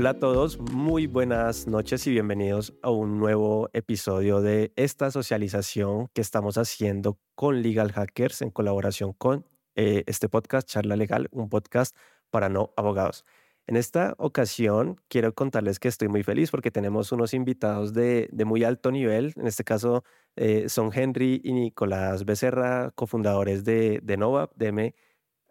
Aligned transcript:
Hola 0.00 0.10
a 0.10 0.18
todos, 0.18 0.58
muy 0.58 1.06
buenas 1.06 1.66
noches 1.66 2.06
y 2.06 2.10
bienvenidos 2.10 2.72
a 2.80 2.88
un 2.88 3.18
nuevo 3.18 3.68
episodio 3.74 4.40
de 4.40 4.72
esta 4.76 5.10
socialización 5.10 6.08
que 6.14 6.22
estamos 6.22 6.56
haciendo 6.56 7.18
con 7.34 7.60
Legal 7.60 7.92
Hackers 7.92 8.40
en 8.40 8.50
colaboración 8.50 9.12
con 9.12 9.44
eh, 9.74 10.04
este 10.06 10.30
podcast, 10.30 10.66
Charla 10.66 10.96
Legal, 10.96 11.28
un 11.32 11.50
podcast 11.50 11.94
para 12.30 12.48
no 12.48 12.72
abogados. 12.78 13.26
En 13.66 13.76
esta 13.76 14.14
ocasión 14.16 14.98
quiero 15.08 15.34
contarles 15.34 15.78
que 15.78 15.88
estoy 15.88 16.08
muy 16.08 16.22
feliz 16.22 16.50
porque 16.50 16.70
tenemos 16.70 17.12
unos 17.12 17.34
invitados 17.34 17.92
de, 17.92 18.30
muy 18.46 18.64
alto 18.64 18.90
nivel. 18.90 19.34
En 19.36 19.46
este 19.46 19.64
caso 19.64 20.02
eh, 20.34 20.70
son 20.70 20.92
Henry 20.94 21.42
y 21.44 21.52
Nicolás 21.52 22.24
Becerra, 22.24 22.90
cofundadores 22.94 23.64
de, 23.64 24.00
de 24.02 24.16
Nova, 24.16 24.48
DM. 24.56 24.94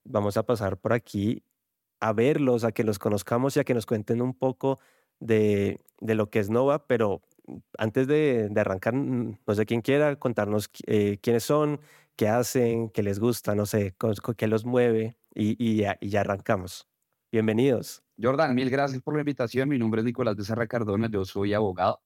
Vamos 0.06 0.38
a 0.38 0.44
pasar 0.48 0.78
por 0.78 0.94
aquí 0.94 1.44
a 2.00 2.14
verlos, 2.14 2.64
a 2.64 2.72
que 2.72 2.84
los 2.84 3.00
conozcamos 3.00 3.56
y 3.56 3.60
a 3.60 3.64
que 3.64 3.74
nos 3.74 3.86
cuenten 3.86 4.22
un 4.22 4.34
poco 4.34 4.80
de, 5.20 5.80
lo 6.02 6.30
que 6.30 6.40
es 6.40 6.50
Nova, 6.50 6.88
pero 6.88 7.22
antes 7.78 8.08
de, 8.08 8.52
arrancar, 8.56 8.94
no 8.94 9.56
sé 9.56 9.66
quién 9.66 9.82
quiera 9.82 10.16
contarnos 10.18 10.70
eh, 10.88 11.18
quiénes 11.22 11.44
son, 11.44 11.80
qué 12.16 12.28
hacen, 12.28 12.90
qué 12.90 13.04
les 13.04 13.20
gusta, 13.20 13.56
no 13.56 13.66
sé, 13.66 13.96
qué 14.38 14.48
los 14.48 14.66
mueve 14.66 15.18
y, 15.34 15.78
ya, 15.78 15.98
arrancamos. 16.20 16.88
Bienvenidos. 17.32 18.04
Jordan, 18.22 18.56
mil 18.56 18.70
gracias 18.70 19.02
por 19.02 19.14
la 19.14 19.22
invitación. 19.22 19.70
Mi 19.70 19.78
nombre 19.78 20.02
es 20.02 20.06
Nicolás 20.06 20.36
Becerra 20.36 20.68
Cardona, 20.68 21.10
yo 21.12 21.24
soy 21.26 21.54
abogado 21.54 22.02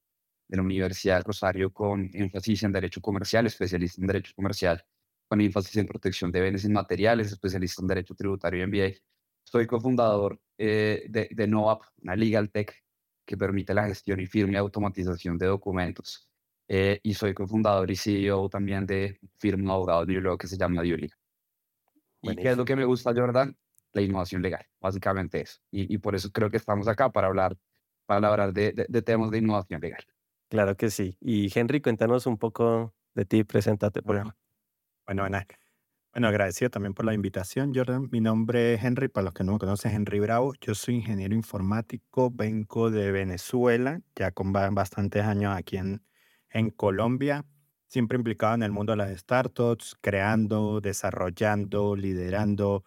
de 0.48 0.58
la 0.58 0.64
Universidad 0.64 1.18
de 1.18 1.24
Rosario 1.24 1.72
con 1.72 2.10
énfasis 2.14 2.64
en 2.64 2.74
Derecho 2.74 3.02
Comercial, 3.02 3.46
especialista 3.46 4.02
en 4.02 4.08
Derecho 4.08 4.34
Comercial, 4.36 4.86
con 5.28 5.40
énfasis 5.40 5.78
en 5.78 5.88
protección 5.88 6.32
de 6.32 6.42
bienes 6.42 6.66
inmateriales, 6.66 7.32
especialista 7.32 7.82
en 7.82 7.88
Derecho 7.88 8.14
Tributario 8.14 8.64
y 8.64 8.68
MBA 8.68 9.13
soy 9.44 9.68
cofundador 9.68 10.40
eh, 10.58 11.06
de, 11.10 11.30
de 11.32 11.48
NoApp, 11.48 11.84
una 12.02 12.16
legal 12.16 12.50
tech 12.50 12.84
que 13.26 13.38
permite 13.38 13.74
la 13.74 13.88
gestión 13.88 14.20
y 14.20 14.26
firma 14.26 14.54
y 14.54 14.56
automatización 14.58 15.38
de 15.38 15.48
documentos. 15.48 16.30
Eh, 16.68 17.00
y 17.04 17.14
soy 17.14 17.34
cofundador 17.34 17.90
y 17.92 17.96
CEO 17.96 18.50
también 18.50 18.86
de 18.86 19.20
firma 19.38 19.74
abogado 19.74 20.06
de 20.06 20.38
que 20.38 20.48
se 20.48 20.58
llama 20.58 20.82
Dioliga. 20.82 21.16
¿Y 22.22 22.36
qué 22.36 22.52
es 22.52 22.58
lo 22.58 22.66
que 22.66 22.76
me 22.76 22.86
gusta, 22.86 23.14
Jordan? 23.14 23.56
La 23.92 24.02
innovación 24.02 24.42
legal, 24.42 24.66
básicamente 24.80 25.42
eso. 25.42 25.60
Y, 25.70 25.94
y 25.94 25.98
por 25.98 26.16
eso 26.16 26.32
creo 26.32 26.50
que 26.50 26.58
estamos 26.58 26.88
acá 26.88 27.12
para 27.12 27.28
hablar, 27.28 27.58
para 28.06 28.28
hablar 28.30 28.54
de, 28.54 28.72
de, 28.88 29.02
temas 29.02 29.30
de 29.30 29.40
innovación 29.40 29.82
legal. 29.82 30.04
Claro 30.50 30.76
que 30.78 30.90
sí. 30.90 31.18
Y 31.20 31.52
Henry, 31.54 31.82
cuéntanos 31.82 32.26
un 32.26 32.38
poco 32.38 32.96
de 33.14 33.26
ti, 33.26 33.44
preséntate, 33.44 34.02
por 34.02 34.18
favor. 34.18 34.36
Bueno, 35.06 35.24
bueno, 35.24 35.38
bueno, 36.14 36.28
agradecido 36.28 36.70
también 36.70 36.94
por 36.94 37.06
la 37.06 37.14
invitación, 37.16 37.74
Jordan. 37.74 38.08
Mi 38.12 38.22
nombre 38.22 38.76
es 38.76 38.84
Henry, 38.84 39.08
para 39.08 39.26
los 39.26 39.34
que 39.34 39.44
no 39.44 39.54
me 39.54 39.58
conocen, 39.58 39.94
Henry 39.94 40.20
Bravo. 40.20 40.54
Yo 40.62 40.76
soy 40.76 40.96
ingeniero 40.96 41.34
informático, 41.34 42.30
vengo 42.30 42.92
de 42.92 43.12
Venezuela, 43.12 44.00
ya 44.16 44.30
con 44.30 44.54
bastantes 44.54 45.24
años 45.24 45.56
aquí 45.58 45.78
en, 45.78 46.06
en 46.52 46.70
Colombia, 46.70 47.46
siempre 47.88 48.16
implicado 48.16 48.54
en 48.54 48.62
el 48.62 48.72
mundo 48.72 48.92
de 48.94 48.98
las 48.98 49.18
startups, 49.18 49.96
creando, 50.02 50.82
desarrollando, 50.82 51.96
liderando, 51.96 52.84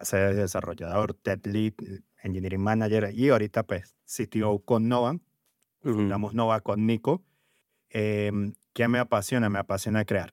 ser 0.00 0.34
desarrollador, 0.34 1.12
tech 1.12 1.46
lead, 1.46 1.74
engineering 2.22 2.62
manager 2.62 3.10
y 3.12 3.28
ahorita 3.28 3.62
pues 3.64 3.94
CTO 4.06 4.64
con 4.64 4.88
Nova, 4.88 5.18
uh 5.84 6.30
Nova 6.32 6.60
con 6.60 6.86
Nico. 6.86 7.22
Em, 7.90 8.54
¿Qué 8.72 8.88
me 8.88 8.98
apasiona? 9.00 9.50
Me 9.50 9.58
apasiona 9.58 10.06
crear 10.06 10.32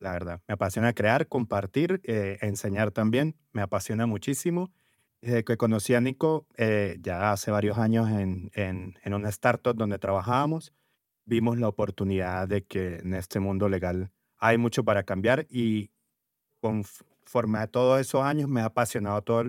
la 0.00 0.12
verdad. 0.12 0.40
Me 0.48 0.54
apasiona 0.54 0.92
crear, 0.92 1.28
compartir, 1.28 2.00
eh, 2.04 2.38
enseñar 2.42 2.90
también. 2.90 3.36
Me 3.52 3.62
apasiona 3.62 4.06
muchísimo. 4.06 4.72
Desde 5.20 5.44
que 5.44 5.56
conocí 5.56 5.94
a 5.94 6.00
Nico, 6.00 6.46
eh, 6.56 6.96
ya 7.00 7.32
hace 7.32 7.50
varios 7.50 7.78
años 7.78 8.10
en, 8.10 8.50
en, 8.54 8.98
en, 9.04 9.14
una 9.14 9.28
startup 9.28 9.76
donde 9.76 9.98
trabajábamos, 9.98 10.72
vimos 11.26 11.58
la 11.58 11.68
oportunidad 11.68 12.48
de 12.48 12.64
que 12.64 12.96
en 12.96 13.14
este 13.14 13.38
mundo 13.38 13.68
legal 13.68 14.10
hay 14.38 14.56
mucho 14.56 14.82
para 14.82 15.02
cambiar 15.02 15.46
y 15.50 15.90
conforme 16.60 17.58
a 17.58 17.66
todos 17.66 18.00
esos 18.00 18.22
años 18.22 18.48
me 18.48 18.62
ha 18.62 18.66
apasionado 18.66 19.20
todo 19.22 19.44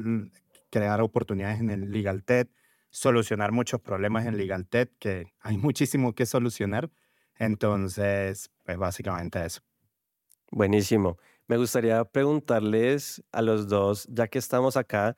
crear 0.70 1.02
oportunidades 1.02 1.60
en 1.60 1.70
el 1.70 1.92
Legal 1.92 2.24
Tech, 2.24 2.50
solucionar 2.90 3.52
muchos 3.52 3.82
problemas 3.82 4.26
en 4.26 4.38
Legal 4.38 4.68
Tech, 4.68 4.92
que 5.00 5.34
hay 5.40 5.58
muchísimo 5.58 6.14
que 6.14 6.26
solucionar. 6.26 6.90
Entonces, 7.36 8.52
pues 8.66 8.78
básicamente 8.78 9.44
eso. 9.46 9.62
Buenísimo. 10.52 11.18
Me 11.48 11.58
gustaría 11.58 12.04
preguntarles 12.06 13.24
a 13.32 13.42
los 13.42 13.68
dos, 13.70 14.06
ya 14.10 14.28
que 14.28 14.38
estamos 14.40 14.76
acá, 14.78 15.16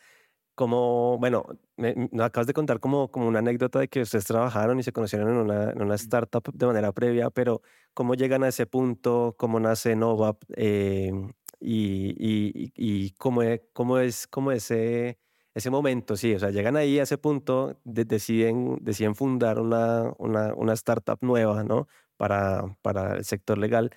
como, 0.55 1.17
bueno, 1.19 1.45
me, 1.77 1.95
acabas 2.21 2.47
de 2.47 2.53
contar 2.53 2.79
como, 2.79 3.11
como 3.11 3.27
una 3.27 3.39
anécdota 3.39 3.79
de 3.79 3.88
que 3.89 4.01
ustedes 4.01 4.25
trabajaron 4.25 4.79
y 4.79 4.83
se 4.83 4.91
conocieron 4.94 5.29
en 5.31 5.38
una, 5.38 5.71
en 5.71 5.81
una 5.81 5.95
startup 5.95 6.44
de 6.53 6.66
manera 6.67 6.91
previa, 6.94 7.29
pero 7.31 7.61
¿cómo 7.94 8.16
llegan 8.16 8.44
a 8.44 8.49
ese 8.49 8.66
punto? 8.67 9.35
¿Cómo 9.38 9.59
nace 9.59 9.95
Nova? 9.95 10.38
Eh, 10.55 11.11
y, 11.59 12.15
y, 12.19 12.73
y, 12.75 13.11
cómo, 13.13 13.41
es, 13.44 13.61
cómo 13.73 14.00
es 14.00 14.27
cómo 14.27 14.51
ese, 14.51 15.19
ese 15.55 15.69
momento, 15.71 16.15
sí, 16.17 16.35
o 16.35 16.39
sea, 16.39 16.51
llegan 16.51 16.75
ahí 16.77 17.00
a 17.00 17.03
ese 17.03 17.17
punto, 17.17 17.79
deciden, 17.85 18.77
deciden 18.81 19.15
fundar 19.15 19.59
una, 19.59 20.13
una, 20.19 20.53
una 20.55 20.73
startup 20.73 21.17
nueva, 21.21 21.63
¿no? 21.63 21.88
Para, 22.17 22.77
para 22.81 23.15
el 23.17 23.25
sector 23.25 23.57
legal. 23.57 23.91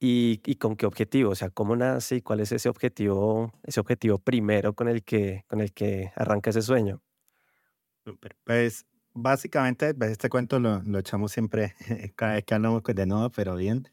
¿Y, 0.00 0.54
con 0.56 0.76
qué 0.76 0.86
objetivo? 0.86 1.30
O 1.30 1.34
sea, 1.34 1.50
¿cómo 1.50 1.74
nace 1.74 2.16
y 2.16 2.22
cuál 2.22 2.40
es 2.40 2.52
ese 2.52 2.68
objetivo, 2.68 3.52
ese 3.64 3.80
objetivo 3.80 4.18
primero 4.18 4.72
con 4.74 4.88
el 4.88 5.02
que, 5.02 5.44
con 5.48 5.60
el 5.60 5.72
que 5.72 6.12
arranca 6.14 6.50
ese 6.50 6.62
sueño? 6.62 7.02
Pues 8.44 8.86
básicamente, 9.12 9.94
pues, 9.94 10.12
este 10.12 10.28
cuento 10.28 10.60
lo, 10.60 10.82
lo 10.82 10.98
echamos 11.00 11.32
siempre 11.32 11.74
cada 12.16 12.34
vez 12.34 12.44
que 12.44 12.54
hablamos 12.54 12.82
de 12.84 13.06
nuevo, 13.06 13.30
pero 13.30 13.56
bien, 13.56 13.88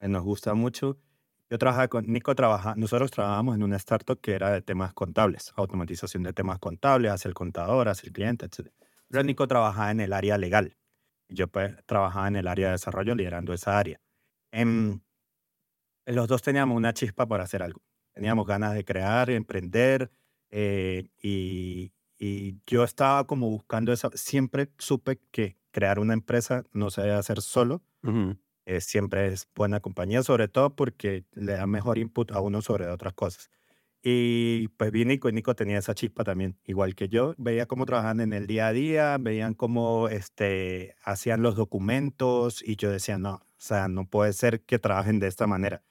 eh, 0.00 0.08
nos 0.08 0.22
gusta 0.22 0.54
mucho. 0.54 0.98
Yo 1.48 1.58
trabajaba 1.58 1.88
con 1.88 2.06
Nico, 2.06 2.34
trabaja, 2.34 2.74
nosotros 2.76 3.10
trabajábamos 3.10 3.54
en 3.54 3.62
una 3.62 3.76
startup 3.76 4.20
que 4.20 4.32
era 4.34 4.50
de 4.50 4.62
temas 4.62 4.92
contables, 4.92 5.52
automatización 5.56 6.24
de 6.24 6.32
temas 6.32 6.58
contables, 6.58 7.12
hacia 7.12 7.28
el 7.28 7.34
contador, 7.34 7.88
hacia 7.88 8.08
el 8.08 8.12
cliente, 8.12 8.46
etc. 8.46 8.68
Pero 9.08 9.22
Nico 9.24 9.46
trabajaba 9.46 9.90
en 9.90 10.00
el 10.00 10.12
área 10.12 10.36
legal. 10.38 10.76
Yo 11.28 11.48
pues, 11.48 11.74
trabajaba 11.86 12.28
en 12.28 12.36
el 12.36 12.48
área 12.48 12.66
de 12.66 12.72
desarrollo 12.72 13.14
liderando 13.14 13.52
esa 13.54 13.78
área. 13.78 14.00
En, 14.50 14.68
em, 14.68 15.00
los 16.06 16.28
dos 16.28 16.42
teníamos 16.42 16.76
una 16.76 16.92
chispa 16.92 17.26
para 17.26 17.44
hacer 17.44 17.62
algo. 17.62 17.82
Teníamos 18.12 18.46
ganas 18.46 18.74
de 18.74 18.84
crear, 18.84 19.30
emprender 19.30 20.10
eh, 20.50 21.10
y, 21.22 21.92
yo 22.66 22.82
estaba 22.82 23.26
como 23.26 23.50
buscando 23.50 23.92
eso. 23.92 24.10
Siempre 24.14 24.70
supe 24.78 25.20
que 25.30 25.58
crear 25.70 25.98
una 25.98 26.14
empresa 26.14 26.64
no 26.72 26.88
se 26.88 27.02
debe 27.02 27.14
hacer 27.14 27.42
solo. 27.42 27.82
Eh, 28.64 28.80
siempre 28.80 29.26
es 29.26 29.48
buena 29.54 29.80
compañía, 29.80 30.22
sobre 30.22 30.48
todo 30.48 30.74
porque 30.74 31.24
le 31.32 31.52
da 31.52 31.66
mejor 31.66 31.98
input 31.98 32.32
a 32.32 32.40
uno 32.40 32.62
sobre 32.62 32.86
otras 32.88 33.12
cosas. 33.12 33.50
Y 34.02 34.68
pues 34.76 34.92
vi 34.92 35.04
Nico 35.04 35.28
y 35.28 35.32
Nico 35.32 35.54
tenía 35.54 35.78
esa 35.78 35.94
chispa 35.94 36.24
también, 36.24 36.56
igual 36.64 36.94
que 36.94 37.08
yo. 37.08 37.34
Veía 37.38 37.66
cómo 37.66 37.86
trabajaban 37.86 38.20
en 38.20 38.32
el 38.32 38.46
día 38.46 38.68
a 38.68 38.72
día, 38.72 39.18
veían 39.18 39.54
cómo 39.54 40.08
este, 40.08 40.94
hacían 41.04 41.42
los 41.42 41.56
documentos 41.56 42.62
y 42.62 42.76
yo 42.76 42.90
decía, 42.90 43.18
no, 43.18 43.45
o 43.58 43.60
sea, 43.60 43.88
no 43.88 44.06
puede 44.06 44.32
ser 44.32 44.60
que 44.62 44.78
trabajen 44.78 45.18
de 45.18 45.28
esta 45.28 45.46
manera. 45.46 45.82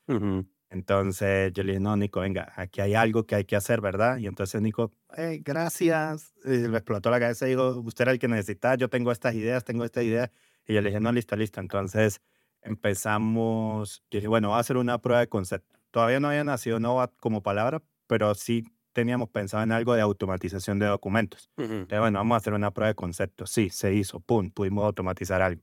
Entonces 0.69 1.53
yo 1.53 1.63
le 1.63 1.73
dije, 1.73 1.83
no, 1.83 1.95
Nico, 1.95 2.19
venga, 2.19 2.51
aquí 2.55 2.81
hay 2.81 2.95
algo 2.95 3.25
que 3.25 3.35
hay 3.35 3.45
que 3.45 3.55
hacer, 3.55 3.81
¿verdad? 3.81 4.17
Y 4.17 4.27
entonces 4.27 4.61
Nico, 4.61 4.91
hey, 5.15 5.41
gracias. 5.43 6.33
Y 6.43 6.67
le 6.67 6.77
explotó 6.77 7.09
la 7.09 7.19
cabeza 7.19 7.47
y 7.47 7.51
dijo, 7.51 7.79
usted 7.79 8.03
era 8.03 8.11
el 8.11 8.19
que 8.19 8.27
necesita, 8.27 8.75
yo 8.75 8.89
tengo 8.89 9.11
estas 9.11 9.35
ideas, 9.35 9.63
tengo 9.63 9.85
esta 9.85 10.03
idea. 10.03 10.31
Y 10.67 10.73
yo 10.73 10.81
le 10.81 10.89
dije, 10.89 10.99
no, 10.99 11.11
listo, 11.11 11.35
listo. 11.35 11.59
Entonces 11.59 12.21
empezamos, 12.61 14.03
yo 14.11 14.17
dije, 14.17 14.27
bueno, 14.27 14.49
voy 14.49 14.57
a 14.57 14.59
hacer 14.59 14.77
una 14.77 14.97
prueba 14.99 15.21
de 15.21 15.29
concepto. 15.29 15.79
Todavía 15.91 16.19
no 16.19 16.27
había 16.27 16.43
nacido 16.43 16.79
Nova 16.79 17.11
como 17.19 17.41
palabra, 17.41 17.81
pero 18.07 18.35
sí 18.35 18.65
teníamos 18.91 19.29
pensado 19.29 19.63
en 19.63 19.71
algo 19.71 19.93
de 19.93 20.01
automatización 20.01 20.79
de 20.79 20.87
documentos. 20.87 21.49
Entonces, 21.57 21.99
bueno, 21.99 22.19
vamos 22.19 22.35
a 22.35 22.37
hacer 22.37 22.53
una 22.53 22.71
prueba 22.71 22.89
de 22.89 22.95
concepto. 22.95 23.45
Sí, 23.45 23.69
se 23.69 23.93
hizo, 23.93 24.19
pum, 24.19 24.49
pudimos 24.49 24.83
automatizar 24.83 25.41
algo. 25.41 25.61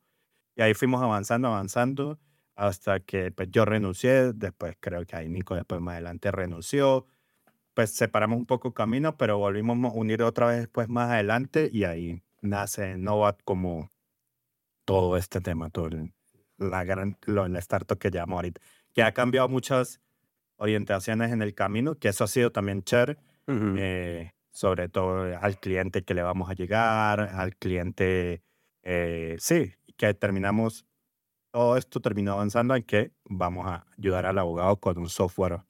Y 0.56 0.62
ahí 0.62 0.74
fuimos 0.74 1.02
avanzando, 1.02 1.48
avanzando, 1.48 2.18
hasta 2.54 3.00
que 3.00 3.30
pues, 3.30 3.50
yo 3.50 3.64
renuncié, 3.64 4.32
después 4.32 4.76
creo 4.80 5.04
que 5.06 5.16
ahí 5.16 5.28
Nico 5.28 5.54
después 5.54 5.80
más 5.80 5.92
adelante 5.92 6.30
renunció, 6.30 7.06
pues 7.74 7.90
separamos 7.90 8.38
un 8.38 8.46
poco 8.46 8.74
camino, 8.74 9.16
pero 9.16 9.38
volvimos 9.38 9.92
a 9.92 9.94
unir 9.94 10.22
otra 10.22 10.46
vez 10.46 10.58
después 10.60 10.88
más 10.88 11.10
adelante 11.10 11.70
y 11.72 11.84
ahí 11.84 12.22
nace 12.42 12.96
Novat 12.98 13.40
como 13.44 13.90
todo 14.84 15.16
este 15.16 15.40
tema, 15.40 15.70
todo 15.70 15.88
la, 16.58 16.84
gran, 16.84 17.16
lo, 17.26 17.46
el 17.46 17.56
startup 17.56 17.98
que 17.98 18.10
llamo 18.10 18.36
ahorita, 18.36 18.60
que 18.92 19.02
ha 19.02 19.12
cambiado 19.12 19.48
muchas 19.48 20.00
orientaciones 20.56 21.32
en 21.32 21.42
el 21.42 21.54
camino, 21.54 21.96
que 21.96 22.08
eso 22.08 22.24
ha 22.24 22.28
sido 22.28 22.52
también 22.52 22.82
chévere, 22.82 23.18
eh, 23.48 24.32
sobre 24.50 24.88
todo 24.88 25.36
al 25.38 25.58
cliente 25.58 26.02
que 26.04 26.14
le 26.14 26.22
vamos 26.22 26.50
a 26.50 26.54
llegar, 26.54 27.20
al 27.20 27.56
cliente, 27.56 28.42
eh, 28.82 29.36
sí, 29.38 29.72
que 30.02 30.14
terminamos, 30.14 30.84
todo 31.52 31.76
esto 31.76 32.00
terminó 32.00 32.32
avanzando 32.32 32.74
en 32.74 32.82
que 32.82 33.12
vamos 33.24 33.68
a 33.68 33.86
ayudar 33.96 34.26
al 34.26 34.36
abogado 34.36 34.76
con 34.80 34.98
un 34.98 35.08
software 35.08 35.60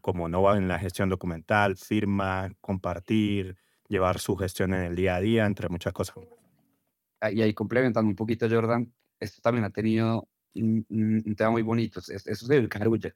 como 0.00 0.28
no 0.28 0.42
va 0.42 0.56
en 0.56 0.68
la 0.68 0.78
gestión 0.78 1.08
documental, 1.08 1.76
firma, 1.76 2.52
compartir, 2.60 3.56
llevar 3.88 4.20
su 4.20 4.36
gestión 4.36 4.74
en 4.74 4.82
el 4.82 4.94
día 4.94 5.16
a 5.16 5.20
día, 5.20 5.44
entre 5.44 5.68
muchas 5.68 5.92
cosas. 5.92 6.18
Y 7.32 7.42
ahí 7.42 7.52
complementando 7.52 8.08
un 8.08 8.14
poquito, 8.14 8.48
Jordan, 8.48 8.92
esto 9.18 9.42
también 9.42 9.64
ha 9.64 9.70
tenido 9.70 10.28
un, 10.54 10.86
un, 11.26 11.34
tema 11.34 11.50
muy 11.50 11.62
bonito. 11.62 11.98
Eso 11.98 12.46
se 12.46 12.68
Carulla. 12.68 13.12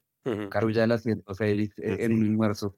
Carulla 0.49 0.81
de 0.81 0.87
las 0.87 1.03
feliz 1.37 1.73
eh, 1.77 1.99
en 1.99 2.11
un 2.11 2.23
almuerzo, 2.23 2.75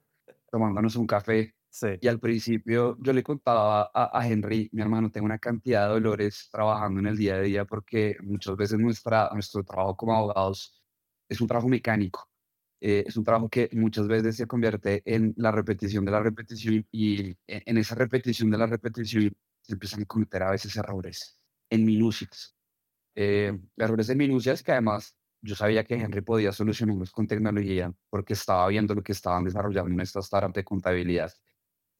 tomándonos 0.52 0.94
un 0.94 1.08
café. 1.08 1.52
Y 2.00 2.08
al 2.08 2.18
principio 2.18 2.96
yo 3.00 3.12
le 3.12 3.22
contaba 3.22 3.90
a, 3.94 4.18
a, 4.18 4.28
Henry, 4.28 4.68
mi 4.72 4.82
hermano, 4.82 5.10
tengo 5.10 5.26
una 5.26 5.38
cantidad 5.38 5.86
de 5.86 5.94
dolores 5.94 6.48
trabajando 6.50 7.00
en 7.00 7.06
el 7.06 7.16
día 7.16 7.36
a 7.36 7.40
día 7.40 7.64
porque 7.64 8.16
muchas 8.22 8.56
veces 8.56 8.78
nuestra, 8.78 9.30
nuestro 9.32 9.62
trabajo 9.64 9.96
como 9.96 10.14
abogados 10.16 10.82
es 11.28 11.40
un 11.40 11.46
trabajo 11.46 11.68
mecánico. 11.68 12.28
Eh, 12.80 13.04
es 13.06 13.16
un 13.16 13.24
trabajo 13.24 13.48
que 13.48 13.68
muchas 13.72 14.08
veces 14.08 14.36
se 14.36 14.46
convierte 14.46 15.02
en 15.04 15.34
la 15.36 15.52
repetición 15.52 16.04
de 16.04 16.10
la 16.10 16.20
repetición 16.20 16.86
y 16.90 17.36
en 17.46 17.78
esa 17.78 17.94
repetición 17.94 18.50
de 18.50 18.58
la 18.58 18.66
repetición 18.66 19.32
se 19.60 19.74
empiezan 19.74 20.02
a 20.02 20.06
cometer 20.06 20.42
a 20.42 20.50
veces 20.50 20.74
errores 20.76 21.38
en 21.70 21.84
minucias. 21.84 22.56
Eh, 23.14 23.58
errores 23.76 24.08
en 24.08 24.18
minucias 24.18 24.62
que 24.62 24.72
además 24.72 25.16
yo 25.42 25.54
sabía 25.54 25.84
que 25.84 25.94
Henry 25.94 26.22
podía 26.22 26.52
solucionarlos 26.52 27.10
con 27.12 27.26
tecnología 27.26 27.92
porque 28.08 28.32
estaba 28.34 28.66
viendo 28.68 28.94
lo 28.94 29.02
que 29.02 29.12
estaban 29.12 29.44
desarrollando 29.44 29.92
en 29.92 30.00
esta 30.00 30.20
startup 30.20 30.52
de 30.54 30.64
contabilidad. 30.64 31.32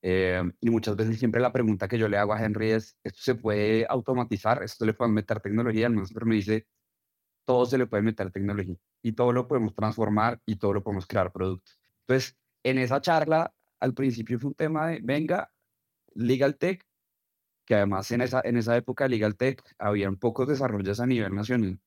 Eh, 0.02 0.42
y 0.60 0.70
muchas 0.70 0.96
veces 0.96 1.18
siempre 1.18 1.40
la 1.40 1.52
pregunta 1.52 1.88
que 1.88 1.98
yo 1.98 2.08
le 2.08 2.16
hago 2.16 2.32
a 2.32 2.42
Henry 2.42 2.70
es, 2.72 2.96
¿esto 3.04 3.20
se 3.20 3.34
puede 3.34 3.86
automatizar? 3.88 4.62
¿Esto 4.62 4.86
le 4.86 4.94
pueden 4.94 5.14
meter 5.14 5.40
tecnología? 5.40 5.86
El 5.86 5.94
maestro 5.94 6.24
me 6.26 6.36
dice, 6.36 6.66
todo 7.44 7.66
se 7.66 7.78
le 7.78 7.86
puede 7.86 8.02
meter 8.02 8.30
tecnología 8.30 8.76
y 9.02 9.12
todo 9.12 9.32
lo 9.32 9.48
podemos 9.48 9.74
transformar 9.74 10.40
y 10.46 10.56
todo 10.56 10.74
lo 10.74 10.82
podemos 10.82 11.06
crear 11.06 11.32
productos. 11.32 11.78
Entonces, 12.02 12.36
en 12.62 12.78
esa 12.78 13.00
charla, 13.00 13.52
al 13.80 13.94
principio 13.94 14.38
fue 14.38 14.48
un 14.48 14.54
tema 14.54 14.88
de, 14.88 15.00
venga, 15.02 15.50
Legal 16.14 16.56
Tech, 16.56 16.86
que 17.64 17.74
además 17.74 18.10
en 18.10 18.22
esa, 18.22 18.40
en 18.44 18.56
esa 18.56 18.76
época 18.76 19.08
Legal 19.08 19.36
Tech 19.36 19.62
había 19.78 20.10
pocos 20.12 20.48
desarrollos 20.48 21.00
a 21.00 21.06
nivel 21.06 21.34
nacional. 21.34 21.80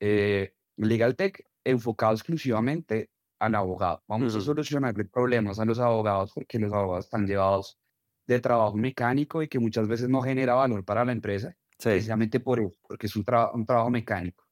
Eh, 0.00 0.54
Legal 0.76 1.16
Tech 1.16 1.44
enfocado 1.64 2.14
exclusivamente 2.14 3.10
al 3.38 3.54
abogado. 3.54 4.02
Vamos 4.08 4.34
a 4.34 4.40
solucionar 4.40 4.94
problemas 5.08 5.58
a 5.58 5.64
los 5.64 5.78
abogados 5.78 6.32
porque 6.34 6.58
los 6.58 6.72
abogados 6.72 7.06
están 7.06 7.26
llevados 7.26 7.78
de 8.26 8.40
trabajo 8.40 8.76
mecánico 8.76 9.42
y 9.42 9.48
que 9.48 9.58
muchas 9.58 9.88
veces 9.88 10.08
no 10.08 10.20
genera 10.22 10.54
valor 10.54 10.84
para 10.84 11.04
la 11.04 11.12
empresa, 11.12 11.56
precisamente 11.82 12.40
por 12.40 12.60
eso, 12.60 12.76
porque 12.86 13.06
es 13.06 13.16
un, 13.16 13.24
un 13.54 13.66
trabajo 13.66 13.90
mecánico. 13.90 14.44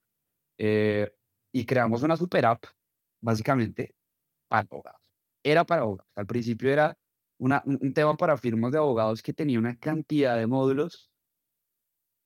Eh, 0.58 1.10
y 1.52 1.66
creamos 1.66 2.02
una 2.02 2.16
super 2.16 2.46
app, 2.46 2.64
básicamente, 3.20 3.94
para 4.48 4.66
abogados. 4.70 5.00
Era 5.42 5.64
para 5.64 5.82
abogados. 5.82 6.10
Al 6.16 6.26
principio 6.26 6.70
era 6.70 6.96
una, 7.38 7.62
un 7.66 7.92
tema 7.92 8.16
para 8.16 8.36
firmas 8.36 8.72
de 8.72 8.78
abogados 8.78 9.22
que 9.22 9.32
tenía 9.32 9.58
una 9.58 9.76
cantidad 9.78 10.36
de 10.36 10.46
módulos 10.46 11.10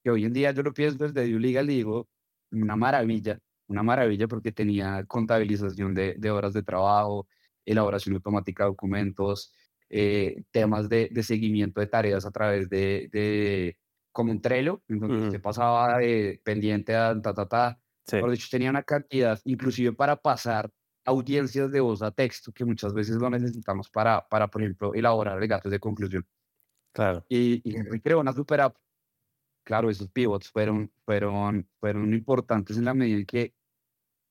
que 0.03 0.11
hoy 0.11 0.25
en 0.25 0.33
día 0.33 0.53
yo 0.53 0.63
lo 0.63 0.73
pienso 0.73 0.99
desde 0.99 1.27
Legal 1.39 1.71
y 1.71 1.77
digo, 1.77 2.09
una 2.51 2.77
maravilla, 2.77 3.39
una 3.71 3.83
maravilla 3.83 4.27
porque 4.27 4.53
tenía 4.53 5.05
contabilización 5.07 5.95
de, 5.95 6.15
de 6.19 6.31
horas 6.31 6.53
de 6.53 6.63
trabajo, 6.63 7.29
elaboración 7.65 8.17
automática 8.17 8.65
de 8.65 8.71
documentos, 8.71 9.55
eh, 9.89 10.43
temas 10.51 10.89
de, 10.89 11.09
de, 11.11 11.23
seguimiento 11.23 11.81
de 11.81 11.87
tareas 11.87 12.27
a 12.27 12.31
través 12.31 12.69
de, 12.69 13.09
de 13.13 13.79
como 14.13 14.33
un 14.33 14.41
Trello, 14.41 14.83
en 14.89 14.99
donde 14.99 15.31
se 15.31 15.39
pasaba 15.39 15.99
de 15.99 16.41
pendiente 16.45 16.97
a 16.97 17.21
ta, 17.23 17.33
ta, 17.33 17.49
ta, 17.49 17.81
por 18.21 18.31
dicho, 18.33 18.49
tenía 18.51 18.71
una 18.71 18.83
cantidad, 18.83 19.41
inclusive 19.45 19.93
para 19.93 20.17
pasar 20.17 20.69
audiencias 21.05 21.71
de 21.71 21.81
voz 21.81 22.03
a 22.03 22.11
texto, 22.11 22.53
que 22.53 22.65
muchas 22.65 22.93
veces 22.93 23.17
lo 23.17 23.31
necesitamos 23.31 23.89
para, 23.89 24.27
para 24.29 24.49
por 24.49 24.63
ejemplo, 24.63 24.95
elaborar 24.95 25.39
legatos 25.39 25.71
de 25.71 25.79
conclusión. 25.79 26.27
Claro. 26.93 27.25
Y, 27.29 27.63
y 27.65 28.01
creó 28.01 28.19
una 28.19 28.33
super 28.33 28.63
app. 28.63 28.77
Claro, 29.63 29.91
esos 29.91 30.09
pivots 30.09 30.51
fueron, 30.51 30.91
fueron, 31.05 31.69
fueron 31.79 32.13
importantes 32.13 32.77
en 32.77 32.85
la 32.87 32.95
medida 32.95 33.19
en 33.19 33.27
que, 33.27 33.55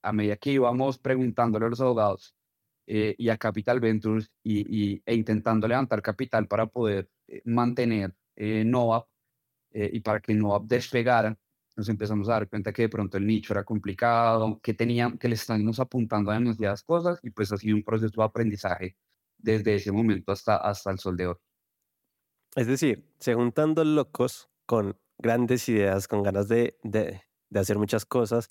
a 0.02 0.12
medida 0.12 0.36
que 0.36 0.52
íbamos 0.52 0.98
preguntándole 0.98 1.66
a 1.66 1.68
los 1.70 1.80
abogados 1.80 2.34
eh, 2.86 3.14
y 3.18 3.28
a 3.28 3.36
Capital 3.38 3.80
Ventures 3.80 4.30
y, 4.42 4.94
y, 4.94 5.02
e 5.06 5.14
intentando 5.14 5.68
levantar 5.68 6.02
capital 6.02 6.46
para 6.48 6.66
poder 6.66 7.08
eh, 7.28 7.42
mantener 7.44 8.14
eh, 8.36 8.64
eh, 9.72 9.90
y 9.92 10.00
para 10.00 10.20
que 10.20 10.34
Nova 10.34 10.60
despegara, 10.64 11.38
nos 11.76 11.88
empezamos 11.88 12.28
a 12.28 12.32
dar 12.32 12.48
cuenta 12.48 12.72
que 12.72 12.82
de 12.82 12.88
pronto 12.88 13.16
el 13.16 13.26
nicho 13.26 13.52
era 13.52 13.64
complicado, 13.64 14.58
que, 14.62 14.74
tenían, 14.74 15.18
que 15.18 15.28
le 15.28 15.34
estábamos 15.34 15.78
apuntando 15.78 16.30
a 16.30 16.34
demasiadas 16.34 16.82
cosas 16.82 17.20
y 17.22 17.30
pues 17.30 17.52
ha 17.52 17.56
sido 17.56 17.76
un 17.76 17.84
proceso 17.84 18.20
de 18.20 18.24
aprendizaje 18.24 18.96
desde 19.38 19.76
ese 19.76 19.92
momento 19.92 20.32
hasta, 20.32 20.56
hasta 20.56 20.90
el 20.90 20.98
sol 20.98 21.16
de 21.16 21.28
hoy. 21.28 21.36
Es 22.56 22.66
decir, 22.66 23.08
se 23.20 23.34
juntan 23.34 23.74
dos 23.74 23.86
locos 23.86 24.50
con 24.66 24.98
grandes 25.18 25.68
ideas, 25.68 26.08
con 26.08 26.22
ganas 26.22 26.48
de, 26.48 26.76
de, 26.82 27.22
de 27.48 27.60
hacer 27.60 27.78
muchas 27.78 28.04
cosas 28.04 28.50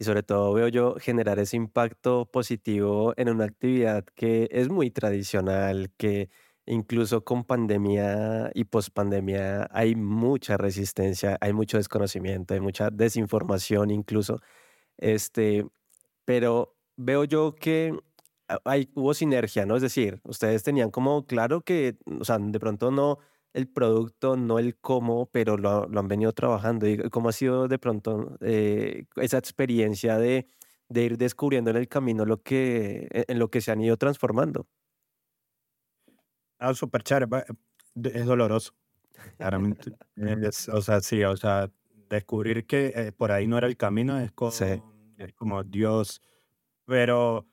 y 0.00 0.04
sobre 0.04 0.24
todo 0.24 0.52
veo 0.54 0.68
yo 0.68 0.96
generar 0.96 1.38
ese 1.38 1.56
impacto 1.56 2.26
positivo 2.32 3.14
en 3.16 3.28
una 3.30 3.44
actividad 3.44 4.04
que 4.16 4.48
es 4.50 4.68
muy 4.68 4.90
tradicional, 4.90 5.92
que 5.96 6.30
Incluso 6.66 7.24
con 7.24 7.42
pandemia 7.44 8.52
y 8.54 8.62
pospandemia 8.64 9.68
hay 9.72 9.96
mucha 9.96 10.56
resistencia, 10.56 11.36
hay 11.40 11.52
mucho 11.52 11.78
desconocimiento, 11.78 12.54
hay 12.54 12.60
mucha 12.60 12.90
desinformación 12.90 13.90
incluso. 13.90 14.40
Este, 14.98 15.66
pero 16.24 16.76
veo 16.96 17.24
yo 17.24 17.56
que 17.56 17.98
hay, 18.64 18.88
hubo 18.94 19.14
sinergia, 19.14 19.66
¿no? 19.66 19.76
Es 19.76 19.82
decir, 19.82 20.20
ustedes 20.24 20.62
tenían 20.62 20.90
como 20.92 21.26
claro 21.26 21.62
que, 21.62 21.96
o 22.20 22.24
sea, 22.24 22.38
de 22.38 22.60
pronto 22.60 22.92
no 22.92 23.18
el 23.52 23.68
producto, 23.68 24.36
no 24.36 24.58
el 24.58 24.76
cómo, 24.78 25.26
pero 25.30 25.56
lo, 25.56 25.86
lo 25.88 26.00
han 26.00 26.08
venido 26.08 26.32
trabajando. 26.32 26.88
¿Y 26.88 26.98
cómo 27.10 27.28
ha 27.28 27.32
sido 27.32 27.68
de 27.68 27.78
pronto 27.78 28.36
eh, 28.40 29.06
esa 29.16 29.38
experiencia 29.38 30.18
de, 30.18 30.46
de 30.88 31.04
ir 31.04 31.18
descubriendo 31.18 31.70
en 31.70 31.76
el 31.76 31.88
camino 31.88 32.24
lo 32.24 32.42
que, 32.42 33.08
en 33.10 33.38
lo 33.38 33.50
que 33.50 33.60
se 33.60 33.72
han 33.72 33.80
ido 33.80 33.96
transformando? 33.96 34.66
Ah, 36.58 36.74
súper 36.74 37.02
chévere. 37.02 37.26
Es 38.04 38.26
doloroso. 38.26 38.72
Claramente. 39.36 39.92
o 40.72 40.80
sea, 40.82 41.00
sí, 41.00 41.24
o 41.24 41.36
sea, 41.36 41.70
descubrir 42.08 42.66
que 42.66 42.92
eh, 42.94 43.12
por 43.12 43.32
ahí 43.32 43.46
no 43.46 43.58
era 43.58 43.66
el 43.66 43.76
camino 43.76 44.18
es 44.18 44.32
como, 44.32 44.50
es 44.50 45.32
como 45.34 45.64
Dios, 45.64 46.20
pero 46.86 47.46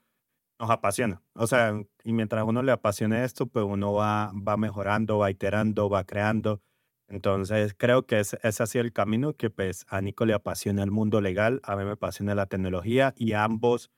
nos 0.60 0.70
apasiona. 0.70 1.22
O 1.34 1.48
sea, 1.48 1.74
y 2.04 2.14
mientras 2.14 2.44
uno 2.46 2.64
le 2.64 2.72
apasione 2.72 3.24
esto, 3.24 3.48
pues 3.48 3.66
uno 3.66 3.94
va, 3.94 4.32
va 4.36 4.58
mejorando, 4.58 5.20
va 5.20 5.32
iterando, 5.32 5.90
va 5.90 6.04
creando. 6.04 6.62
Entonces, 7.08 7.74
creo 7.78 8.06
que 8.06 8.20
ese 8.20 8.40
ha 8.42 8.66
sido 8.66 8.84
el 8.84 8.92
camino 8.92 9.34
que 9.34 9.50
pues 9.50 9.86
a 9.88 10.02
Nico 10.02 10.26
le 10.26 10.34
apasiona 10.34 10.84
el 10.84 10.92
mundo 10.92 11.22
legal, 11.22 11.62
a 11.64 11.76
mí 11.76 11.86
me 11.86 11.92
apasiona 11.92 12.36
la 12.36 12.48
tecnología 12.48 13.14
y 13.18 13.34
ambos 13.34 13.92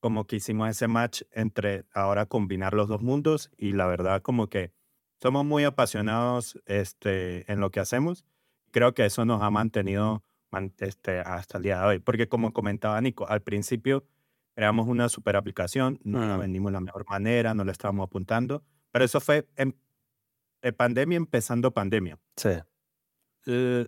como 0.00 0.26
que 0.26 0.36
hicimos 0.36 0.68
ese 0.68 0.88
match 0.88 1.22
entre 1.32 1.84
ahora 1.92 2.26
combinar 2.26 2.74
los 2.74 2.88
dos 2.88 3.02
mundos 3.02 3.50
y 3.56 3.72
la 3.72 3.86
verdad 3.86 4.22
como 4.22 4.48
que 4.48 4.72
somos 5.22 5.44
muy 5.44 5.64
apasionados 5.64 6.60
este, 6.66 7.50
en 7.50 7.60
lo 7.60 7.70
que 7.70 7.80
hacemos. 7.80 8.24
Creo 8.70 8.94
que 8.94 9.06
eso 9.06 9.24
nos 9.24 9.42
ha 9.42 9.50
mantenido 9.50 10.22
este, 10.78 11.20
hasta 11.20 11.58
el 11.58 11.64
día 11.64 11.80
de 11.80 11.86
hoy, 11.86 11.98
porque 11.98 12.28
como 12.28 12.52
comentaba 12.52 13.00
Nico, 13.00 13.26
al 13.28 13.42
principio 13.42 14.04
creamos 14.54 14.88
una 14.88 15.08
super 15.08 15.36
aplicación, 15.36 15.98
no 16.04 16.24
la 16.24 16.36
vendimos 16.36 16.70
de 16.70 16.74
la 16.74 16.80
mejor 16.80 17.04
manera, 17.08 17.54
no 17.54 17.64
la 17.64 17.72
estábamos 17.72 18.06
apuntando, 18.06 18.62
pero 18.90 19.04
eso 19.04 19.20
fue 19.20 19.48
en, 19.56 19.76
pandemia 20.76 21.16
empezando 21.16 21.72
pandemia. 21.72 22.18
Sí. 22.36 22.50
Eh, 23.46 23.86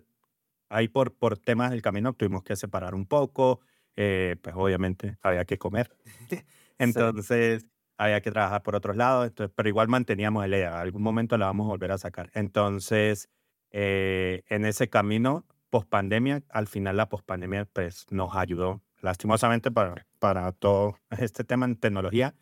ahí 0.69 0.87
por, 0.87 1.13
por 1.15 1.37
temas 1.37 1.71
del 1.71 1.81
camino 1.81 2.13
tuvimos 2.13 2.43
que 2.43 2.55
separar 2.55 2.93
un 2.93 3.05
poco, 3.05 3.61
eh, 3.95 4.35
pues 4.41 4.55
obviamente 4.55 5.17
había 5.21 5.45
que 5.45 5.57
comer. 5.57 5.95
entonces 6.77 7.65
había 7.97 8.21
que 8.21 8.31
trabajar 8.31 8.61
por 8.61 8.75
otros 8.75 8.95
lados, 8.95 9.27
entonces, 9.27 9.53
pero 9.55 9.69
igual 9.69 9.87
manteníamos 9.87 10.45
el 10.45 10.53
idea, 10.53 10.79
algún 10.79 11.01
momento 11.01 11.37
la 11.37 11.47
vamos 11.47 11.65
a 11.65 11.69
volver 11.69 11.91
a 11.91 11.97
sacar. 11.97 12.29
Entonces, 12.33 13.29
eh, 13.71 14.43
en 14.49 14.65
ese 14.65 14.89
camino, 14.89 15.45
post 15.69 15.89
pandemia, 15.89 16.43
al 16.49 16.67
final 16.67 16.97
la 16.97 17.09
post 17.09 17.25
pandemia 17.25 17.65
pues, 17.65 18.05
nos 18.11 18.35
ayudó, 18.35 18.81
lastimosamente 19.01 19.71
para, 19.71 20.06
para 20.19 20.51
todo 20.51 20.97
este 21.17 21.43
tema 21.43 21.65
en 21.65 21.75
tecnología. 21.75 22.35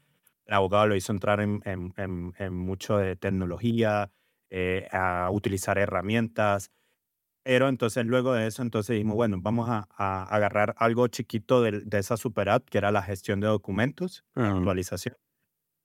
El 0.46 0.53
abogado 0.53 0.88
lo 0.88 0.96
hizo 0.96 1.12
entrar 1.12 1.39
en, 1.41 1.62
en, 1.65 1.94
en, 2.38 2.53
mucho 2.53 2.98
de 2.98 3.15
tecnología, 3.15 4.12
eh, 4.50 4.88
a 4.91 5.29
utilizar 5.32 5.77
herramientas, 5.77 6.72
pero 7.46 7.70
entonces 7.70 8.03
luego 8.08 8.34
de 8.34 8.48
eso, 8.48 8.63
entonces 8.63 8.96
dijimos, 8.96 9.15
bueno, 9.15 9.38
vamos 9.39 9.70
a, 9.70 9.86
agarrar 10.24 10.74
algo 10.79 11.08
chiquito 11.08 11.62
de, 11.62 11.82
de, 11.82 12.00
esa 12.00 12.17
super 12.17 12.50
app, 12.50 12.67
que 12.67 12.79
era 12.79 12.91
la 12.91 13.03
gestión 13.03 13.39
de 13.39 13.46
documentos, 13.46 14.25
actualización. 14.34 15.15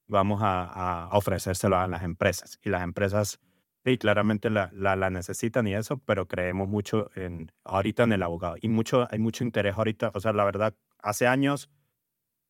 Vamos 0.09 0.41
a, 0.43 0.65
a, 0.65 1.09
ofrecérselo 1.15 1.77
a 1.77 1.87
las 1.87 2.03
empresas. 2.03 2.59
Y 2.65 2.71
las 2.71 2.83
empresas, 2.83 3.41
sí, 3.85 3.99
claramente 3.99 4.49
la, 4.49 4.71
la, 4.73 5.11
necesitan 5.11 5.67
y 5.67 5.75
eso, 5.75 5.99
pero 5.99 6.27
creemos 6.27 6.67
mucho 6.67 7.11
en, 7.15 7.53
ahorita 7.65 8.05
en 8.05 8.13
el 8.13 8.23
abogado. 8.23 8.57
Y 8.59 8.71
mucho, 8.71 9.07
hay 9.11 9.19
mucho 9.19 9.45
interés 9.45 9.77
ahorita. 9.77 10.13
O 10.15 10.21
sea, 10.21 10.33
la 10.33 10.45
verdad, 10.45 10.75
hace 10.99 11.27
años, 11.27 11.69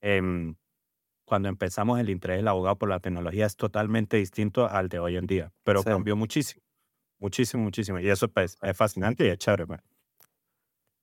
em, 0.00 0.56
cuando 1.26 1.48
empezamos 1.48 2.00
el 2.00 2.10
interés 2.10 2.38
del 2.38 2.48
abogado 2.48 2.78
por 2.78 2.88
la 2.90 3.00
tecnología 3.00 3.46
es 3.46 3.56
totalmente 3.56 4.16
distinto 4.18 4.68
al 4.68 4.88
de 4.88 4.98
hoy 5.00 5.16
en 5.16 5.26
día, 5.26 5.52
pero 5.64 5.86
cambió 5.86 6.16
muchísimo. 6.16 6.62
muchísimo, 7.18 7.62
muchísimo. 7.62 7.98
Y 8.00 8.08
eso 8.10 8.28
pues, 8.28 8.56
es 8.62 8.76
fascinante 8.76 9.24
y 9.26 9.28
es 9.28 9.38
chévere. 9.38 9.66
Pues. 9.66 9.80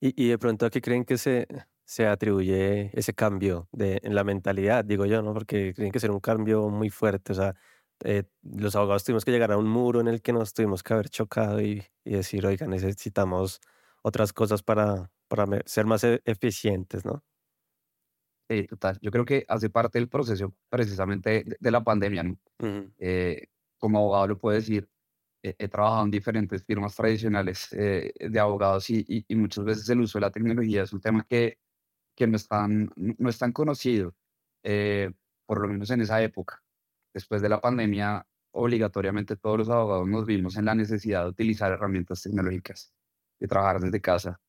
¿Y, 0.00 0.14
y 0.24 0.28
de 0.28 0.38
pronto 0.38 0.66
a 0.66 0.70
qué 0.70 0.80
creen 0.80 1.04
que 1.04 1.18
se, 1.18 1.46
se 1.84 2.06
atribuye 2.06 2.90
ese 2.98 3.14
cambio 3.14 3.68
de, 3.72 4.00
en 4.04 4.14
la 4.14 4.24
mentalidad, 4.24 4.84
digo 4.84 5.06
yo, 5.06 5.22
¿no? 5.22 5.34
Porque 5.34 5.72
tiene 5.74 5.90
que 5.90 6.00
ser 6.00 6.10
un 6.10 6.20
cambio 6.20 6.68
muy 6.68 6.90
fuerte. 6.90 7.32
O 7.32 7.34
sea, 7.34 7.56
eh, 8.04 8.24
los 8.42 8.76
abogados 8.76 9.04
tuvimos 9.04 9.24
que 9.24 9.32
llegar 9.32 9.50
a 9.52 9.58
un 9.58 9.68
muro 9.68 10.00
en 10.00 10.08
el 10.08 10.22
que 10.22 10.32
nos 10.32 10.54
tuvimos 10.54 10.82
que 10.82 10.94
haber 10.94 11.08
chocado 11.10 11.60
y, 11.60 11.84
y 12.04 12.12
decir, 12.12 12.46
oiga, 12.46 12.66
necesitamos 12.68 13.60
otras 14.02 14.32
cosas 14.32 14.62
para, 14.62 15.10
para 15.28 15.46
ser 15.66 15.86
más 15.86 16.04
e- 16.04 16.22
eficientes, 16.24 17.04
¿no? 17.04 17.24
Sí, 18.48 18.66
total. 18.66 18.98
Yo 19.02 19.10
creo 19.10 19.24
que 19.24 19.44
hace 19.48 19.68
parte 19.68 19.98
del 19.98 20.08
proceso 20.08 20.54
precisamente 20.70 21.44
de, 21.44 21.56
de 21.60 21.70
la 21.70 21.84
pandemia, 21.84 22.22
¿no? 22.22 22.38
Ujú. 22.60 22.92
Eh, 22.98 23.48
como 23.78 23.98
abogado 23.98 24.28
lo 24.28 24.38
puedo 24.38 24.56
decir, 24.56 24.88
he, 25.42 25.54
he 25.58 25.68
trabajado 25.68 26.04
en 26.04 26.10
diferentes 26.10 26.64
firmas 26.64 26.96
tradicionales 26.96 27.68
eh, 27.72 28.12
de 28.18 28.40
abogados 28.40 28.88
y, 28.90 29.04
y- 29.08 29.24
y 29.28 29.36
muchas 29.36 29.64
veces 29.64 29.88
el 29.90 30.00
uso 30.00 30.18
de 30.18 30.22
la 30.22 30.30
tecnología 30.30 30.82
es 30.84 30.92
un 30.92 31.00
tema 31.00 31.26
que, 31.28 31.58
que 32.16 32.26
no 32.26 32.36
es 32.36 32.48
tan, 32.48 32.90
no 32.96 33.28
es 33.30 33.38
tan 33.38 33.52
conocido, 33.52 34.14
eh, 34.64 35.12
por 35.46 35.60
lo 35.62 35.68
menos 35.68 35.90
en 35.90 36.00
esa 36.02 36.22
época. 36.22 36.62
Después 37.14 37.42
de 37.42 37.48
la 37.50 37.60
pandemia, 37.60 38.26
obligatoriamente 38.52 39.36
todos 39.36 39.58
los 39.58 39.68
abogados 39.70 40.08
nos 40.08 40.26
vimos 40.26 40.56
en 40.56 40.64
la 40.66 40.74
necesidad 40.74 41.24
de 41.24 41.30
utilizar 41.30 41.72
herramientas 41.72 42.22
tecnológicas, 42.22 42.92
de 43.40 43.48
trabajar 43.48 43.80
desde 43.80 44.00
casa, 44.00 44.40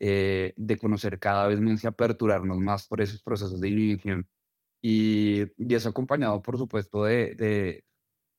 eh, 0.00 0.54
de 0.56 0.78
conocer 0.78 1.18
cada 1.18 1.48
vez 1.48 1.60
más 1.60 1.82
y 1.84 1.86
aperturarnos 1.86 2.58
más 2.58 2.86
por 2.86 3.00
esos 3.00 3.22
procesos 3.22 3.60
de 3.60 3.68
inhibición. 3.68 4.28
Y, 4.82 5.42
y 5.56 5.74
eso 5.74 5.88
acompañado, 5.88 6.40
por 6.42 6.56
supuesto, 6.58 7.04
de, 7.04 7.34
de, 7.34 7.84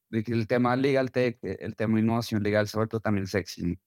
de 0.09 0.23
que 0.23 0.33
el 0.33 0.47
tema 0.47 0.75
legal 0.75 1.11
tech, 1.11 1.37
eh, 1.43 1.57
el 1.61 1.75
tema 1.75 1.95
de 1.95 2.01
innovación 2.01 2.43
legal 2.43 2.67
ha 2.73 2.77
vuelto 2.77 2.99
también 2.99 3.27
sexy. 3.27 3.79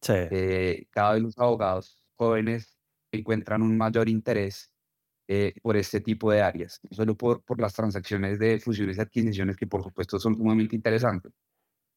Sí, 0.00 0.12
Eh, 0.30 0.86
cada 0.90 1.14
vez 1.14 1.22
los 1.22 1.38
abogados 1.38 2.04
jóvenes 2.16 2.78
encuentran 3.12 3.62
un 3.62 3.76
mayor 3.76 4.08
interés 4.08 4.72
eh, 5.28 5.54
por 5.62 5.76
este 5.76 6.00
tipo 6.00 6.30
de 6.30 6.42
áreas, 6.42 6.80
no 6.82 6.96
solo 6.96 7.16
por, 7.16 7.42
por 7.42 7.60
las 7.60 7.74
transacciones 7.74 8.38
de 8.38 8.60
fusiones 8.60 8.98
y 8.98 9.00
adquisiciones 9.00 9.56
que 9.56 9.66
por 9.66 9.82
supuesto 9.82 10.18
son 10.20 10.36
sumamente 10.36 10.76
interesantes, 10.76 11.32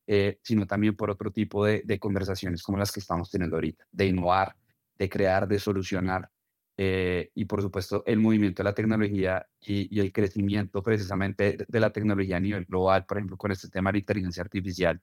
eh, 0.07 0.39
sino 0.43 0.65
también 0.65 0.95
por 0.95 1.12
otro 1.12 1.31
tipo 1.31 1.65
de, 1.65 1.83
de 1.86 2.00
conversaciones 2.00 2.63
como 2.63 2.77
las 2.79 2.91
que 2.91 3.00
estamos 3.01 3.29
teniendo 3.29 3.57
ahorita, 3.57 3.86
de 3.91 4.05
innovar, 4.07 4.55
de 5.00 5.10
crear, 5.10 5.48
de 5.48 5.60
solucionar, 5.60 6.29
eh, 6.77 7.32
y 7.36 7.46
por 7.46 7.62
supuesto 7.62 8.03
el 8.06 8.20
movimiento 8.20 8.63
de 8.63 8.70
la 8.70 8.75
tecnología 8.75 9.48
y, 9.62 9.94
y 9.96 10.00
el 10.01 10.13
crecimiento 10.13 10.84
precisamente 10.84 11.58
de, 11.68 11.79
la 11.79 11.91
tecnología 11.91 12.38
a 12.38 12.39
nivel 12.39 12.65
global, 12.65 13.06
por 13.06 13.18
ejemplo, 13.18 13.38
con 13.38 13.51
este 13.51 13.70
tema 13.70 13.89
de 13.91 13.94
la 13.96 14.00
inteligencia 14.00 14.44
artificial, 14.44 15.01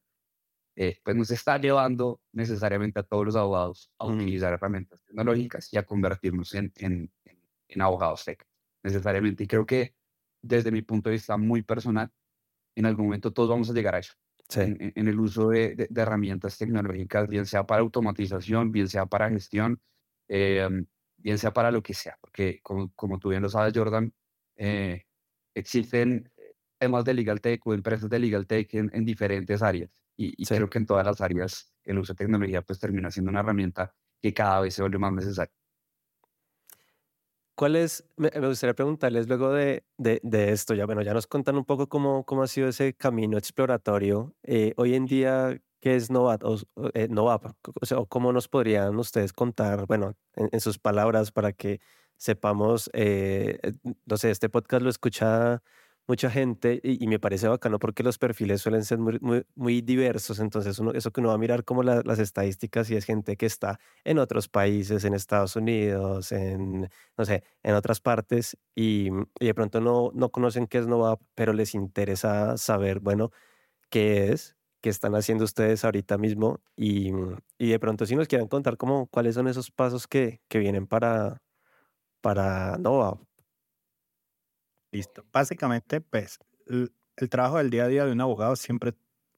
eh, 0.76 0.98
pues 1.04 1.16
nos 1.16 1.30
está 1.30 1.58
llevando 1.58 2.20
necesariamente 2.32 3.00
a 3.00 3.02
todos 3.02 3.24
los 3.26 3.36
abogados 3.36 3.90
a 3.98 4.06
utilizar 4.06 4.52
herramientas 4.52 5.02
tecnológicas 5.04 5.72
y 5.72 5.78
a 5.78 5.84
convertirnos 5.84 6.54
en- 6.54 6.72
en 7.68 7.82
abogados 7.82 8.24
tech, 8.24 8.46
necesariamente. 8.82 9.44
Y 9.44 9.46
creo 9.46 9.66
que 9.66 9.94
desde 10.42 10.70
mi 10.70 10.82
punto 10.82 11.10
de 11.10 11.14
vista 11.16 11.36
muy 11.36 11.62
personal, 11.62 12.10
en 12.76 12.86
algún 12.86 13.06
momento 13.06 13.32
todos 13.32 13.48
vamos 13.48 13.70
a 13.70 13.72
llegar 13.72 13.94
a 13.94 13.98
eso, 14.00 14.14
sí, 14.48 14.60
en, 14.60 14.92
en- 14.94 15.08
el 15.08 15.18
uso 15.20 15.48
de, 15.50 15.74
de- 15.76 15.86
de 15.90 16.02
herramientas 16.02 16.58
tecnológicas, 16.58 17.28
bien 17.28 17.46
sea 17.46 17.66
para 17.66 17.82
automatización, 17.82 18.72
bien 18.72 18.88
sea 18.88 19.06
para 19.06 19.28
gestión, 19.30 19.80
eh, 20.28 20.68
bien 21.16 21.38
sea 21.38 21.52
para 21.52 21.70
lo 21.70 21.82
que 21.82 21.94
sea, 21.94 22.18
porque 22.20 22.60
como, 22.62 22.92
como 22.94 23.18
tú 23.18 23.30
bien 23.30 23.42
lo 23.42 23.48
sabes, 23.48 23.72
Jordan, 23.76 24.12
eh, 24.56 25.04
existen 25.54 26.30
temas 26.78 27.04
de 27.04 27.14
legal 27.14 27.40
tech 27.40 27.66
o 27.66 27.74
empresas 27.74 28.08
de 28.10 28.18
legal 28.18 28.46
tech 28.46 28.72
en, 28.74 28.90
en 28.94 29.04
diferentes 29.04 29.62
áreas. 29.62 29.90
Y, 30.16 30.34
y 30.42 30.46
sí. 30.46 30.54
creo 30.54 30.68
que 30.70 30.78
en 30.78 30.86
todas 30.86 31.06
las 31.06 31.20
áreas 31.20 31.72
el 31.84 31.98
uso 31.98 32.12
de 32.14 32.18
tecnología 32.18 32.62
pues 32.62 32.78
termina 32.80 33.10
siendo 33.10 33.30
una 33.30 33.40
herramienta 33.40 33.94
que 34.20 34.32
cada 34.34 34.60
vez 34.60 34.74
se 34.74 34.82
vuelve 34.82 34.98
más 34.98 35.12
necesaria. 35.12 35.52
¿Cuál 37.56 37.76
es, 37.76 38.04
me, 38.16 38.30
me 38.38 38.48
gustaría 38.48 38.74
preguntarles 38.74 39.28
luego 39.28 39.50
de, 39.52 39.84
de, 39.96 40.20
de 40.22 40.52
esto, 40.52 40.74
ya 40.74 40.84
bueno, 40.84 41.00
ya 41.02 41.14
nos 41.14 41.26
contan 41.26 41.56
un 41.56 41.64
poco 41.64 41.88
cómo, 41.88 42.24
cómo 42.26 42.42
ha 42.42 42.46
sido 42.48 42.68
ese 42.68 42.92
camino 42.94 43.38
exploratorio. 43.38 44.34
eh, 44.42 44.74
hoy 44.76 44.94
en 44.94 45.06
día, 45.06 45.58
¿qué 45.80 45.96
es 45.96 46.10
Novat? 46.10 46.44
O, 46.44 46.58
eh, 46.94 47.08
Novap? 47.08 47.46
O 47.80 47.86
sea, 47.86 47.98
¿cómo 48.08 48.32
nos 48.32 48.48
podrían 48.48 48.96
ustedes 48.98 49.32
contar, 49.32 49.86
bueno, 49.86 50.14
en, 50.34 50.50
en 50.52 50.60
sus 50.60 50.78
palabras 50.78 51.32
para 51.32 51.52
que 51.54 51.80
sepamos, 52.18 52.90
eh, 52.92 53.58
eh, 53.62 53.72
no 54.04 54.16
sé, 54.18 54.30
este 54.30 54.50
podcast 54.50 54.82
lo 54.82 54.90
escucha 54.90 55.62
mucha 56.06 56.30
gente 56.30 56.80
y, 56.82 57.06
me 57.06 57.18
parece 57.18 57.48
bacano 57.48 57.78
porque 57.78 58.02
los 58.02 58.18
perfiles 58.18 58.60
suelen 58.60 58.84
ser 58.84 58.98
muy, 58.98 59.18
muy, 59.54 59.80
diversos, 59.82 60.38
entonces 60.40 60.78
uno, 60.78 60.92
eso 60.92 61.10
que 61.10 61.20
uno 61.20 61.30
va 61.30 61.34
a 61.34 61.38
mirar 61.38 61.64
como 61.64 61.82
la- 61.82 62.02
las 62.04 62.18
estadísticas 62.18 62.90
y 62.90 62.96
es 62.96 63.04
gente 63.04 63.36
que 63.36 63.46
está 63.46 63.78
en 64.04 64.18
otros 64.18 64.48
países, 64.48 65.04
en 65.04 65.14
Estados 65.14 65.56
Unidos, 65.56 66.32
en 66.32 66.88
no 67.18 67.24
sé, 67.24 67.42
en 67.62 67.74
otras 67.74 68.00
partes 68.00 68.56
y, 68.74 69.10
de 69.40 69.54
pronto 69.54 69.80
no, 69.80 70.10
no 70.14 70.30
conocen 70.30 70.66
qué 70.66 70.78
es 70.78 70.86
Novap, 70.86 71.20
pero 71.34 71.52
les 71.52 71.74
interesa 71.74 72.56
saber, 72.56 73.00
bueno, 73.00 73.30
qué 73.90 74.32
es, 74.32 74.56
qué 74.82 74.90
están 74.90 75.14
haciendo 75.14 75.44
ustedes 75.44 75.84
ahorita 75.84 76.18
mismo 76.18 76.60
y, 76.76 77.12
y 77.58 77.70
de 77.70 77.78
pronto 77.80 78.06
si 78.06 78.16
nos 78.16 78.28
quieren 78.28 78.48
contar 78.48 78.76
cómo, 78.76 79.06
cuáles 79.08 79.34
son 79.34 79.48
esos 79.48 79.70
pasos 79.70 80.06
que, 80.06 80.40
que 80.48 80.58
vienen 80.58 80.86
para, 80.86 81.42
para 82.20 82.78
Novap. 82.78 83.20
Listo. 84.92 85.24
Básicamente, 85.32 86.00
pues, 86.00 86.38
el, 86.66 86.92
el 87.16 87.28
trabajo 87.28 87.58
del 87.58 87.70
día 87.70 87.84
a 87.84 87.88
día 87.88 88.04
de 88.04 88.12
un 88.12 88.20
abogado 88.20 88.56
siempre, 88.56 88.94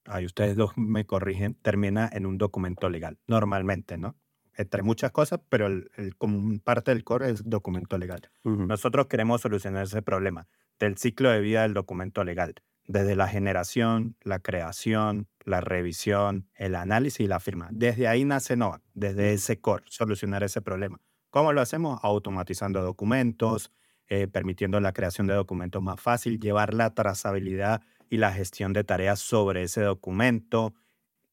ahí 0.07 0.25
ustedes 0.27 0.57
dos 0.57 0.73
me 0.77 1.05
corrigen, 1.07 1.55
termina 1.55 2.09
en 2.13 2.27
un 2.27 2.39
documento 2.39 2.89
legal, 2.91 3.19
normalmente, 3.27 3.97
¿no? 3.99 4.17
Entre 4.57 4.83
muchas 4.83 5.13
cosas, 5.13 5.41
pero 5.49 5.67
el, 5.67 5.91
el- 5.97 6.17
como 6.17 6.59
parte 6.61 6.91
del 6.91 7.05
core 7.05 7.31
es 7.31 7.49
documento 7.49 7.97
legal. 7.97 8.23
Nosotros 8.45 9.07
queremos 9.07 9.41
solucionar 9.41 9.85
ese 9.85 10.03
problema 10.03 10.49
del 10.81 10.97
ciclo 10.99 11.31
de 11.31 11.41
vida 11.41 11.63
del 11.63 11.75
documento 11.75 12.25
legal, 12.25 12.55
desde 12.87 13.15
la 13.17 13.29
generación, 13.29 14.17
la 14.23 14.41
creación, 14.41 15.29
la 15.45 15.61
revisión, 15.61 16.49
el 16.55 16.75
análisis 16.75 17.21
y 17.21 17.27
la 17.29 17.39
firma. 17.41 17.69
Desde 17.73 18.09
ahí 18.09 18.25
nace 18.25 18.57
NOVA, 18.57 18.83
desde 18.95 19.33
ese 19.33 19.61
core, 19.61 19.85
solucionar 19.89 20.43
ese 20.43 20.61
problema. 20.61 21.01
¿Cómo 21.31 21.53
lo 21.53 21.61
hacemos? 21.61 22.01
Automatizando 22.03 22.83
documentos, 22.83 23.71
eh, 24.09 24.27
permitiendo 24.27 24.81
la 24.81 24.93
creación 24.93 25.27
de 25.27 25.35
documentos 25.35 25.83
más 25.83 26.01
fácil, 26.01 26.41
llevar 26.41 26.73
la 26.73 26.95
trazabilidad 26.95 27.83
y 28.09 28.17
la 28.17 28.33
gestión 28.33 28.73
de 28.73 28.83
tareas 28.85 29.21
sobre 29.21 29.65
ese 29.65 29.83
documento, 29.83 30.75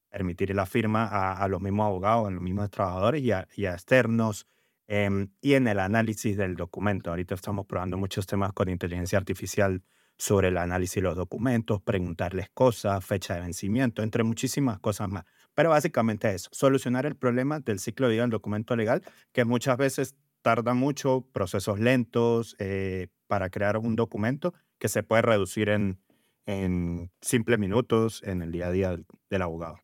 permitir 0.10 0.54
la 0.54 0.66
firma 0.66 1.06
a, 1.06 1.48
los 1.48 1.62
mismos 1.62 1.88
abogados, 1.88 2.28
a 2.28 2.32
los 2.32 2.42
mismos 2.42 2.70
trabajadores 2.70 3.22
y 3.24 3.32
a, 3.32 3.48
externos, 3.74 4.48
em, 4.88 5.30
y 5.42 5.54
en 5.54 5.68
el 5.68 5.80
análisis 5.80 6.38
del 6.38 6.56
documento. 6.56 7.12
Ahorita 7.12 7.36
estamos 7.36 7.66
probando 7.66 7.98
muchos 7.98 8.28
temas 8.28 8.54
con 8.54 8.70
inteligencia 8.70 9.18
artificial 9.18 9.82
sobre 10.18 10.50
el 10.50 10.58
análisis 10.58 10.96
de 10.96 11.02
los 11.02 11.16
documentos, 11.16 11.82
preguntarles 11.82 12.50
cosas, 12.54 13.04
fecha 13.06 13.36
de 13.36 13.42
vencimiento, 13.42 14.04
entre 14.04 14.24
muchísimas 14.24 14.80
cosas 14.80 15.10
más. 15.10 15.26
Pero 15.54 15.70
básicamente 15.70 16.34
eso, 16.34 16.50
solucionar 16.52 17.06
el 17.06 17.16
problema 17.16 17.60
del 17.60 17.80
ciclo 17.80 18.08
de 18.08 18.14
vida 18.14 18.24
del 18.24 18.32
documento 18.32 18.76
legal, 18.76 19.04
que 19.32 19.46
muchas 19.46 19.78
veces 19.78 20.16
tarda 20.46 20.76
mucho, 20.76 21.28
procesos 21.34 21.80
lentos 21.80 22.56
eh, 22.60 23.08
para 23.26 23.50
crear 23.50 23.78
un 23.78 23.96
documento 23.96 24.54
que 24.78 24.90
se 24.90 25.02
puede 25.02 25.24
reducir 25.24 25.70
en, 25.70 26.00
en 26.46 27.12
simples 27.20 27.58
minutos 27.58 28.22
en 28.22 28.44
el 28.44 28.52
día 28.52 28.68
a 28.68 28.72
día 28.72 28.96
del, 29.32 29.42
abogado. 29.42 29.80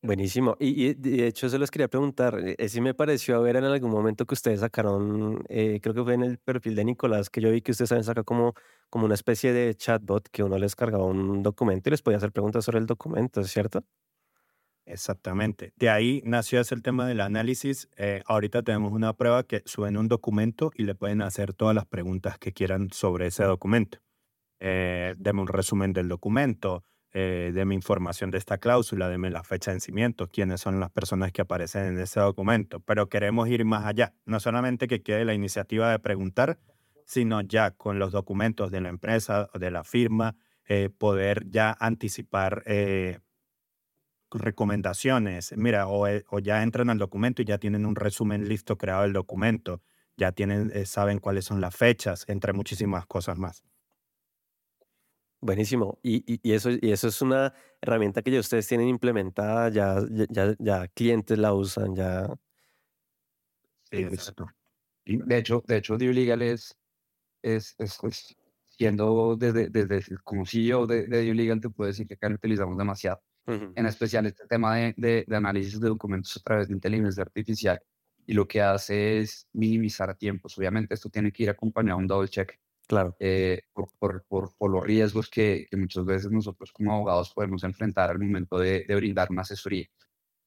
Buenísimo. 0.00 0.56
Y, 0.60 0.94
de 0.94 1.26
hecho 1.26 1.48
se 1.48 1.58
los 1.58 1.72
quería 1.72 1.88
preguntar, 1.88 2.38
eh, 2.38 2.54
eh, 2.56 2.68
sí 2.68 2.80
me 2.80 2.94
pareció 2.94 3.42
ver 3.42 3.56
en 3.56 3.64
algún 3.64 3.90
momento 3.90 4.26
que 4.26 4.34
ustedes 4.34 4.60
sacaron, 4.60 5.42
creo 5.48 5.92
que 5.92 6.04
fue 6.04 6.14
en 6.14 6.22
el 6.22 6.38
perfil 6.38 6.76
de 6.76 6.84
Nicolás, 6.84 7.28
que 7.28 7.40
yo 7.40 7.50
vi 7.50 7.62
que 7.62 7.72
ustedes 7.72 7.90
habían 7.90 8.04
sacado 8.04 8.24
como, 8.24 8.54
como 8.90 9.06
una 9.06 9.14
especie 9.14 9.52
de 9.52 9.74
chatbot 9.74 10.28
que 10.28 10.44
uno 10.44 10.56
les 10.56 10.76
cargaba 10.76 11.04
un 11.04 11.42
documento 11.42 11.88
y 11.88 11.90
les 11.90 12.02
podía 12.02 12.18
hacer 12.18 12.30
preguntas 12.30 12.64
sobre 12.64 12.78
el 12.78 12.86
documento, 12.86 13.40
¿es 13.40 13.50
cierto? 13.50 13.82
Exactamente. 14.86 15.72
De 15.76 15.90
ahí 15.90 16.22
nació 16.24 16.60
ese 16.60 16.74
el 16.74 16.82
tema 16.82 17.06
del 17.06 17.20
análisis. 17.20 17.88
Eh, 17.96 18.22
ahorita 18.26 18.62
tenemos 18.62 18.92
una 18.92 19.12
prueba 19.14 19.42
que 19.42 19.62
suben 19.66 19.96
un 19.96 20.06
documento 20.08 20.70
y 20.76 20.84
le 20.84 20.94
pueden 20.94 21.22
hacer 21.22 21.52
todas 21.54 21.74
las 21.74 21.86
preguntas 21.86 22.38
que 22.38 22.52
quieran 22.52 22.90
sobre 22.92 23.26
ese 23.26 23.42
documento. 23.44 23.98
Eh, 24.60 25.14
deme 25.18 25.40
un 25.42 25.48
resumen 25.48 25.92
del 25.92 26.08
documento, 26.08 26.84
eh, 27.12 27.50
deme 27.52 27.74
información 27.74 28.30
de 28.30 28.38
esta 28.38 28.58
cláusula, 28.58 29.08
deme 29.08 29.28
la 29.30 29.42
fecha 29.42 29.70
de 29.70 29.74
vencimiento, 29.74 30.28
quiénes 30.28 30.60
son 30.60 30.78
las 30.78 30.90
personas 30.90 31.32
que 31.32 31.42
aparecen 31.42 31.86
en 31.86 31.98
ese 31.98 32.20
documento. 32.20 32.78
Pero 32.80 33.08
queremos 33.08 33.48
ir 33.48 33.64
más 33.64 33.86
allá. 33.86 34.14
No 34.24 34.38
solamente 34.38 34.86
que 34.86 35.02
quede 35.02 35.24
la 35.24 35.34
iniciativa 35.34 35.90
de 35.90 35.98
preguntar, 35.98 36.60
sino 37.06 37.40
ya 37.40 37.72
con 37.72 37.98
los 37.98 38.12
documentos 38.12 38.70
de 38.70 38.80
la 38.80 38.88
empresa 38.88 39.48
o 39.52 39.58
de 39.58 39.70
la 39.72 39.82
firma, 39.82 40.36
eh, 40.68 40.90
poder 40.90 41.48
ya 41.48 41.76
anticipar 41.78 42.62
eh, 42.66 43.20
recomendaciones. 44.32 45.54
Mira, 45.56 45.88
o, 45.88 46.06
eh, 46.06 46.24
o 46.30 46.38
ya 46.40 46.62
entran 46.62 46.90
al 46.90 46.98
documento 46.98 47.42
y 47.42 47.44
ya 47.46 47.58
tienen 47.58 47.86
un 47.86 47.96
resumen 47.96 48.48
listo 48.48 48.76
creado 48.78 49.02
del 49.02 49.12
documento, 49.12 49.82
ya 50.16 50.32
tienen, 50.32 50.70
eh, 50.74 50.86
saben 50.86 51.18
cuáles 51.20 51.44
son 51.44 51.60
las 51.60 51.76
fechas, 51.76 52.24
entre 52.28 52.52
muchísimas 52.52 53.06
cosas 53.06 53.38
más. 53.38 53.62
Buenísimo. 55.40 55.98
Y, 56.02 56.24
y, 56.32 56.40
y 56.42 56.52
eso, 56.54 56.70
y 56.70 56.90
eso 56.92 57.08
es 57.08 57.20
una 57.22 57.52
herramienta 57.80 58.22
que 58.22 58.30
ya 58.30 58.40
ustedes 58.40 58.66
tienen 58.66 58.88
implementada, 58.88 59.68
ya, 59.68 59.98
ya, 60.30 60.54
ya, 60.58 60.88
clientes 60.88 61.38
la 61.38 61.52
usan, 61.54 61.94
ya. 61.94 62.26
Sí, 63.90 63.98
exacto. 64.02 64.46
Y 65.06 65.18
de 65.18 65.38
hecho, 65.38 65.62
de 65.66 65.78
hecho, 65.78 65.96
Dio 65.98 66.12
Legal 66.12 66.42
es, 66.42 66.78
es, 67.42 67.74
es, 67.78 67.98
es- 68.04 68.36
siendo 68.66 69.36
desde, 69.36 69.70
desde 69.70 70.02
como 70.24 70.46
CEO 70.46 70.86
de, 70.86 71.06
de 71.08 71.22
Dio 71.22 71.34
Legal, 71.34 71.60
te 71.60 71.70
puedo 71.70 71.88
decir 71.88 72.06
que 72.08 72.14
acá 72.14 72.28
lo 72.30 72.36
utilizamos 72.36 72.78
demasiado. 72.78 73.22
Ujú, 73.46 73.76
En 73.76 73.86
especial 73.86 74.26
este 74.26 74.46
tema 74.46 74.76
de, 74.76 74.94
de, 74.96 75.24
de 75.26 75.36
análisis 75.36 75.80
de 75.80 75.88
documentos 75.88 76.36
a 76.36 76.40
través 76.40 76.68
de 76.68 76.74
inteligencia 76.74 77.22
artificial. 77.22 77.80
Y 78.26 78.34
lo 78.34 78.48
que 78.48 78.62
hace 78.62 79.18
es 79.20 79.48
minimizar 79.52 80.16
tiempos. 80.16 80.56
Obviamente, 80.58 80.94
esto 80.94 81.10
tiene 81.10 81.32
que 81.32 81.44
ir 81.44 81.50
acompañado 81.50 81.98
de 81.98 82.02
un 82.04 82.08
double 82.08 82.28
check 82.28 82.58
Claro. 82.88 83.16
eh, 83.18 83.62
por, 83.72 83.90
por, 83.98 84.24
por, 84.28 84.54
por 84.56 84.70
los 84.70 84.84
riesgos 84.84 85.30
que, 85.30 85.66
que 85.70 85.76
muchas 85.76 86.04
veces 86.04 86.30
nosotros 86.30 86.72
como 86.72 86.92
abogados 86.94 87.32
podemos 87.34 87.64
enfrentar 87.64 88.10
al 88.10 88.18
momento 88.18 88.58
de, 88.58 88.84
de 88.86 88.94
brindar 88.96 89.28
una 89.30 89.42
asesoría. 89.42 89.86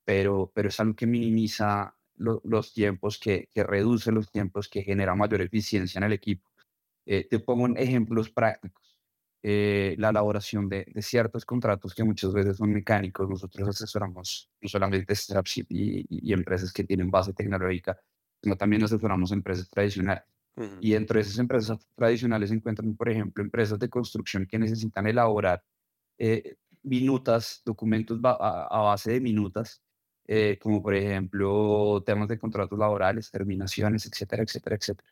Pero, 0.05 0.51
pero 0.53 0.69
es 0.69 0.79
algo 0.79 0.95
que 0.95 1.07
minimiza 1.07 1.97
lo- 2.15 2.41
los 2.43 2.73
tiempos, 2.73 3.19
que, 3.19 3.49
que 3.53 3.63
reduce 3.63 4.11
los 4.11 4.31
tiempos, 4.31 4.69
que 4.69 4.83
genera 4.83 5.15
mayor 5.15 5.41
eficiencia 5.41 5.99
en 5.99 6.05
el 6.05 6.13
equipo. 6.13 6.49
Eh, 7.05 7.27
te 7.29 7.39
pongo 7.39 7.67
ejemplos 7.77 8.29
prácticos. 8.29 8.88
Eh, 9.41 9.95
la 9.97 10.09
elaboración 10.09 10.67
de, 10.67 10.85
de 10.93 11.01
ciertos 11.01 11.45
contratos 11.45 11.95
que 11.95 12.03
muchas 12.03 12.33
veces 12.33 12.57
son 12.57 12.73
mecánicos. 12.73 13.29
Nosotros 13.29 13.69
asesoramos 13.69 14.49
no 14.61 14.67
solamente 14.69 15.15
startups 15.15 15.59
y, 15.59 15.65
y- 16.09 16.33
empresas 16.33 16.73
que 16.73 16.83
tienen 16.83 17.09
base 17.09 17.33
tecnológica, 17.33 17.97
sino 18.43 18.57
también 18.57 18.83
asesoramos 18.83 19.31
empresas 19.31 19.69
tradicionales. 19.69 20.23
Y 20.79 20.91
dentro 20.91 21.15
de 21.17 21.21
esas 21.21 21.37
empresas 21.39 21.77
tradicionales 21.95 22.49
se 22.49 22.55
encuentran, 22.55 22.95
por 22.95 23.09
ejemplo, 23.09 23.43
empresas 23.43 23.79
de 23.79 23.89
construcción 23.89 24.45
que 24.45 24.59
necesitan 24.59 25.07
elaborar 25.07 25.63
eh, 26.17 26.57
minutas, 26.83 27.61
documentos 27.65 28.19
a, 28.23 28.67
a 28.67 28.81
base 28.83 29.11
de 29.13 29.21
minutas, 29.21 29.81
eh, 30.27 30.57
como 30.61 30.81
por 30.81 30.95
ejemplo 30.95 32.01
temas 32.05 32.27
de 32.29 32.39
contratos 32.39 32.77
laborales, 32.79 33.31
terminaciones, 33.31 34.05
etcétera, 34.05 34.43
etcétera, 34.43 34.75
etcétera. 34.77 35.09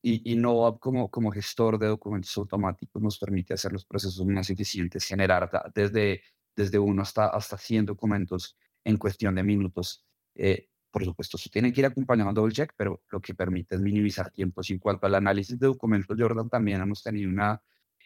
Y, 0.00 0.32
y 0.32 0.36
Nova 0.36 0.78
como, 0.78 1.10
como 1.10 1.30
gestor 1.32 1.78
de 1.78 1.88
documentos 1.88 2.36
automáticos 2.36 3.02
nos 3.02 3.18
permite 3.18 3.54
hacer 3.54 3.72
los 3.72 3.84
procesos 3.84 4.24
más 4.26 4.48
eficientes, 4.50 5.04
generar 5.04 5.50
desde, 5.74 6.22
desde 6.54 6.78
uno 6.78 7.02
hasta, 7.02 7.26
hasta 7.28 7.58
100 7.58 7.86
documentos 7.86 8.56
en 8.84 8.96
cuestión 8.96 9.34
de 9.34 9.42
minutos. 9.42 10.06
Eh, 10.34 10.68
por 10.90 11.04
supuesto, 11.04 11.36
eso 11.36 11.50
tiene 11.52 11.72
que 11.72 11.80
ir 11.80 11.86
acompañado 11.86 12.30
de 12.30 12.34
double 12.36 12.54
check, 12.54 12.72
pero 12.76 13.02
lo 13.10 13.20
que 13.20 13.34
permite 13.34 13.74
es 13.74 13.80
minimizar 13.80 14.30
tiempos. 14.30 14.70
Y 14.70 14.74
en 14.74 14.78
cuanto 14.78 15.06
al 15.06 15.14
análisis 15.16 15.58
de 15.58 15.66
documentos, 15.66 16.16
Jordan, 16.18 16.48
también 16.48 16.80
hemos 16.80 17.02
tenido 17.02 17.28
una, 17.28 17.60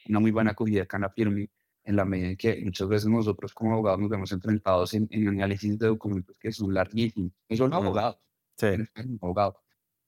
una 0.08 0.18
muy 0.20 0.30
buena 0.30 0.52
acogida 0.52 0.82
acá 0.82 0.96
en 0.96 1.02
la 1.02 1.11
firma, 1.11 1.46
en 1.84 1.96
la 1.96 2.04
medida 2.04 2.28
en 2.30 2.37
que 2.37 2.61
muchas 2.64 2.88
veces 2.88 3.08
nosotros 3.08 3.52
como 3.54 3.72
abogados 3.75 4.00
nos 4.00 4.08
vemos 4.11 4.32
enfrentados 4.32 4.94
en, 4.94 5.06
en 5.11 5.28
análisis 5.28 5.78
de 5.78 5.87
documentos 5.88 6.37
que 6.40 6.50
son 6.52 6.72
larguísimos. 6.75 7.32
No 7.49 7.56
son 7.56 7.72
abogados, 7.75 8.16
Sí. 8.56 8.66
abogados 9.20 9.56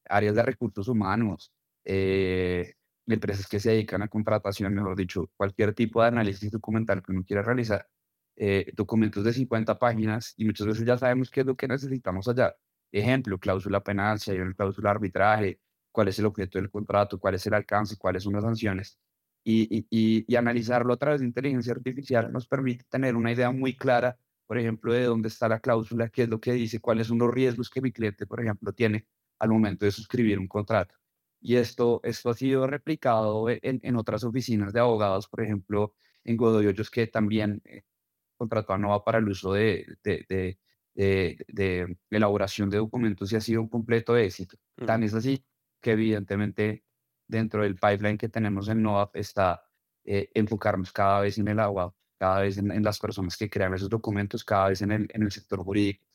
áreas 0.07 0.35
de 0.35 0.43
recursos 0.43 0.87
humanos, 0.89 1.53
eh, 1.85 2.75
empresas 3.07 3.47
que 3.47 3.61
se 3.61 3.71
dedican 3.71 4.03
a 4.03 4.09
contratación, 4.09 4.75
mejor 4.75 4.97
dicho, 4.97 5.31
cualquier 5.37 5.75
tipo 5.75 6.03
de 6.03 6.09
análisis 6.09 6.51
documental 6.51 7.03
que 7.03 7.13
uno 7.13 7.25
quiera 7.25 7.43
realizar, 7.43 7.87
eh, 8.37 8.73
documentos 8.75 9.25
de 9.25 9.33
50 9.33 9.79
páginas 9.79 10.35
y 10.37 10.45
muchas 10.45 10.67
veces 10.67 10.87
ya 10.87 10.99
sabemos 10.99 11.31
qué 11.31 11.41
es 11.41 11.47
lo 11.47 11.57
que 11.57 11.69
necesitamos 11.69 12.29
allá. 12.29 12.55
Ejemplo, 12.93 13.39
cláusula 13.39 13.83
penal, 13.83 14.21
si 14.21 14.33
hay 14.33 14.39
una 14.41 14.55
cláusula 14.55 14.91
arbitraje, 14.91 15.61
cuál 15.93 16.09
es 16.09 16.19
el 16.19 16.27
objeto 16.27 16.59
del 16.59 16.71
contrato, 16.71 17.19
cuál 17.19 17.35
es 17.35 17.47
el 17.47 17.55
alcance, 17.55 17.97
cuáles 17.97 18.23
son 18.25 18.35
las 18.35 18.45
sanciones. 18.45 18.99
Y, 19.47 19.87
y 19.91 20.37
analizarlo 20.37 20.95
a 20.95 20.97
través 20.97 21.21
de 21.21 21.27
inteligencia 21.27 21.75
artificial 21.75 22.33
nos 22.33 22.47
permite 22.47 22.85
tener 22.89 23.15
una 23.15 23.31
idea 23.33 23.51
muy 23.51 23.77
clara, 23.77 24.19
por 24.47 24.59
ejemplo, 24.59 24.93
de 24.93 25.05
dónde 25.05 25.29
está 25.29 25.49
la 25.49 25.61
cláusula, 25.61 26.09
qué 26.09 26.23
es 26.25 26.29
lo 26.29 26.41
que 26.41 26.53
dice, 26.53 26.81
cuáles 26.81 27.09
son 27.09 27.19
los 27.19 27.33
riesgos 27.33 27.71
que 27.71 27.81
mi 27.83 27.93
cliente, 27.93 28.27
por 28.27 28.41
ejemplo, 28.41 28.73
tiene 28.73 29.07
al 29.39 29.51
momento 29.51 29.85
de 29.85 29.93
suscribir 29.93 30.39
un 30.39 30.49
contrato. 30.49 30.95
Y 31.47 31.57
esto, 31.57 32.01
esto 32.05 32.31
ha 32.31 32.35
sido 32.35 32.67
replicado 32.67 33.51
e, 33.51 33.61
en, 33.63 33.79
en 33.83 33.97
otras 33.97 34.25
oficinas 34.25 34.73
de 34.73 34.81
abogados, 34.81 35.29
por 35.29 35.43
ejemplo, 35.43 35.95
en 36.25 36.39
Godoy 36.39 36.67
Hoyos, 36.69 36.91
que 36.91 37.07
también 37.07 37.61
eh, 37.67 37.83
contrató 38.39 38.73
a 38.73 38.79
Nova 38.79 39.05
para 39.05 39.19
el 39.19 39.29
uso 39.29 39.53
de, 39.53 39.87
de, 40.03 40.59
de, 40.95 41.97
elaboración 42.11 42.71
de 42.71 42.79
documentos 42.79 43.31
y 43.31 43.37
ha 43.37 43.43
sido 43.43 43.61
un 43.61 43.69
completo 43.69 44.17
éxito. 44.17 44.57
Tan 44.87 45.03
Ujú. 45.03 45.07
es 45.07 45.15
así 45.15 45.45
que 45.83 45.93
evidentemente 45.93 46.87
dentro 47.29 47.63
del 47.63 47.75
pipeline 47.75 48.17
que 48.17 48.31
tenemos 48.31 48.69
en 48.69 48.81
Nova 48.83 49.11
está 49.13 49.67
eh, 50.03 50.31
enfocarnos 50.33 50.93
cada 50.93 51.21
vez 51.21 51.37
en 51.37 51.49
el 51.49 51.61
abogado, 51.61 51.95
cada 52.17 52.41
vez 52.41 52.57
en, 52.57 52.71
en 52.73 52.83
las 52.83 52.99
personas 52.99 53.37
que 53.37 53.51
crean 53.51 53.75
esos 53.75 53.91
documentos, 53.91 54.45
cada 54.45 54.71
vez 54.71 54.81
en 54.81 54.93
el, 54.93 55.09
en 55.13 55.23
el 55.23 55.31
sector 55.31 55.63
jurídico, 55.63 56.07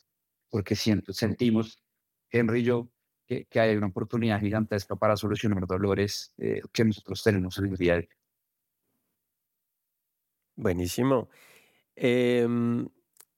porque 0.49 0.75
siento, 0.75 1.13
sentimos, 1.13 1.83
Henry 2.31 2.61
y 2.61 2.63
yo, 2.63 2.89
que, 3.29 3.45
que 3.45 3.59
hay 3.61 3.77
una 3.77 3.87
oportunidad 3.87 4.41
gigantesca 4.41 4.97
para 4.97 5.15
solucionar 5.17 5.67
dolores 5.67 6.33
eh, 6.39 6.61
que 6.73 6.85
nosotros 6.85 7.23
tenemos 7.23 7.57
en 7.59 7.67
el 7.67 7.77
día 7.77 7.95
a 7.95 7.97
día. 7.99 8.09
Buenísimo. 10.55 11.29
Em, 11.95 12.87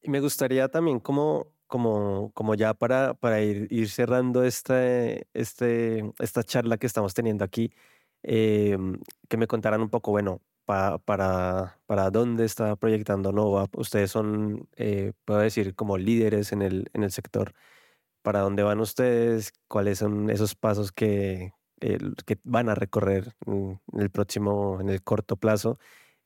me 0.03 0.19
gustaría 0.21 0.69
también 0.69 0.99
como, 0.99 1.53
como, 1.67 2.31
como 2.33 2.55
ya 2.55 2.73
para, 2.75 3.15
para 3.15 3.41
ir, 3.41 3.67
ir 3.71 3.89
cerrando 3.89 4.43
este, 4.43 5.27
este, 5.33 6.11
esta 6.19 6.43
charla 6.43 6.77
que 6.77 6.87
estamos 6.87 7.13
teniendo 7.13 7.45
aquí, 7.45 7.73
em, 8.23 8.99
que 9.29 9.37
me 9.37 9.47
contaran 9.47 9.81
un 9.81 9.89
poco, 9.89 10.11
bueno, 10.11 10.41
pa- 10.65 10.99
para, 10.99 11.79
para 11.87 12.11
dónde 12.11 12.45
está 12.45 12.75
proyectando 12.77 13.31
Nova. 13.33 13.67
Ustedes 13.77 14.11
son, 14.11 14.69
eh, 14.77 15.13
puedo 15.25 15.41
decir, 15.41 15.75
como 15.75 15.97
líderes 15.97 16.51
en 16.53 16.61
el, 16.63 16.89
en 16.93 17.03
el 17.03 17.11
sector. 17.11 17.53
¿Para 18.21 18.41
dónde 18.41 18.63
van 18.63 18.79
ustedes? 18.79 19.53
¿Cuáles 19.67 19.99
son 19.99 20.29
esos 20.29 20.55
pasos 20.55 20.91
que, 20.91 21.53
el- 21.79 22.15
que 22.25 22.39
van 22.43 22.69
a 22.69 22.75
recorrer 22.75 23.33
en 23.47 23.79
el 23.97 24.09
próximo, 24.11 24.79
en 24.81 24.89
el 24.89 25.03
corto 25.03 25.37
plazo? 25.37 25.79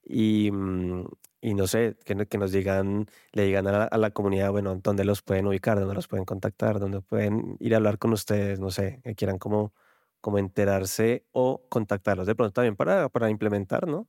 Y, 0.04 0.52
mm, 0.52 1.06
y 1.42 1.54
no 1.56 1.68
sé, 1.68 1.98
que, 2.06 2.16
que 2.28 2.38
nos 2.38 2.52
digan, 2.52 3.08
le 3.34 3.44
digan 3.46 3.68
a 3.68 3.72
la, 3.72 3.84
a 3.86 3.98
la 3.98 4.12
comunidad, 4.12 4.52
bueno, 4.52 4.76
dónde 4.84 5.06
los 5.06 5.22
pueden 5.22 5.48
ubicar, 5.48 5.80
dónde 5.80 5.96
los 5.96 6.08
pueden 6.08 6.26
contactar, 6.26 6.80
dónde 6.80 7.02
pueden 7.02 7.58
ir 7.60 7.74
a 7.74 7.78
hablar 7.78 7.98
con 8.00 8.14
ustedes, 8.14 8.60
no 8.60 8.72
sé, 8.72 9.02
que 9.04 9.16
quieran 9.16 9.38
como, 9.40 9.74
como 10.22 10.38
enterarse 10.40 11.26
o 11.32 11.66
contactarlos 11.70 12.28
de 12.28 12.36
pronto 12.36 12.54
también 12.54 12.76
para, 12.76 13.10
para 13.10 13.30
implementar, 13.30 13.88
¿no? 13.88 14.08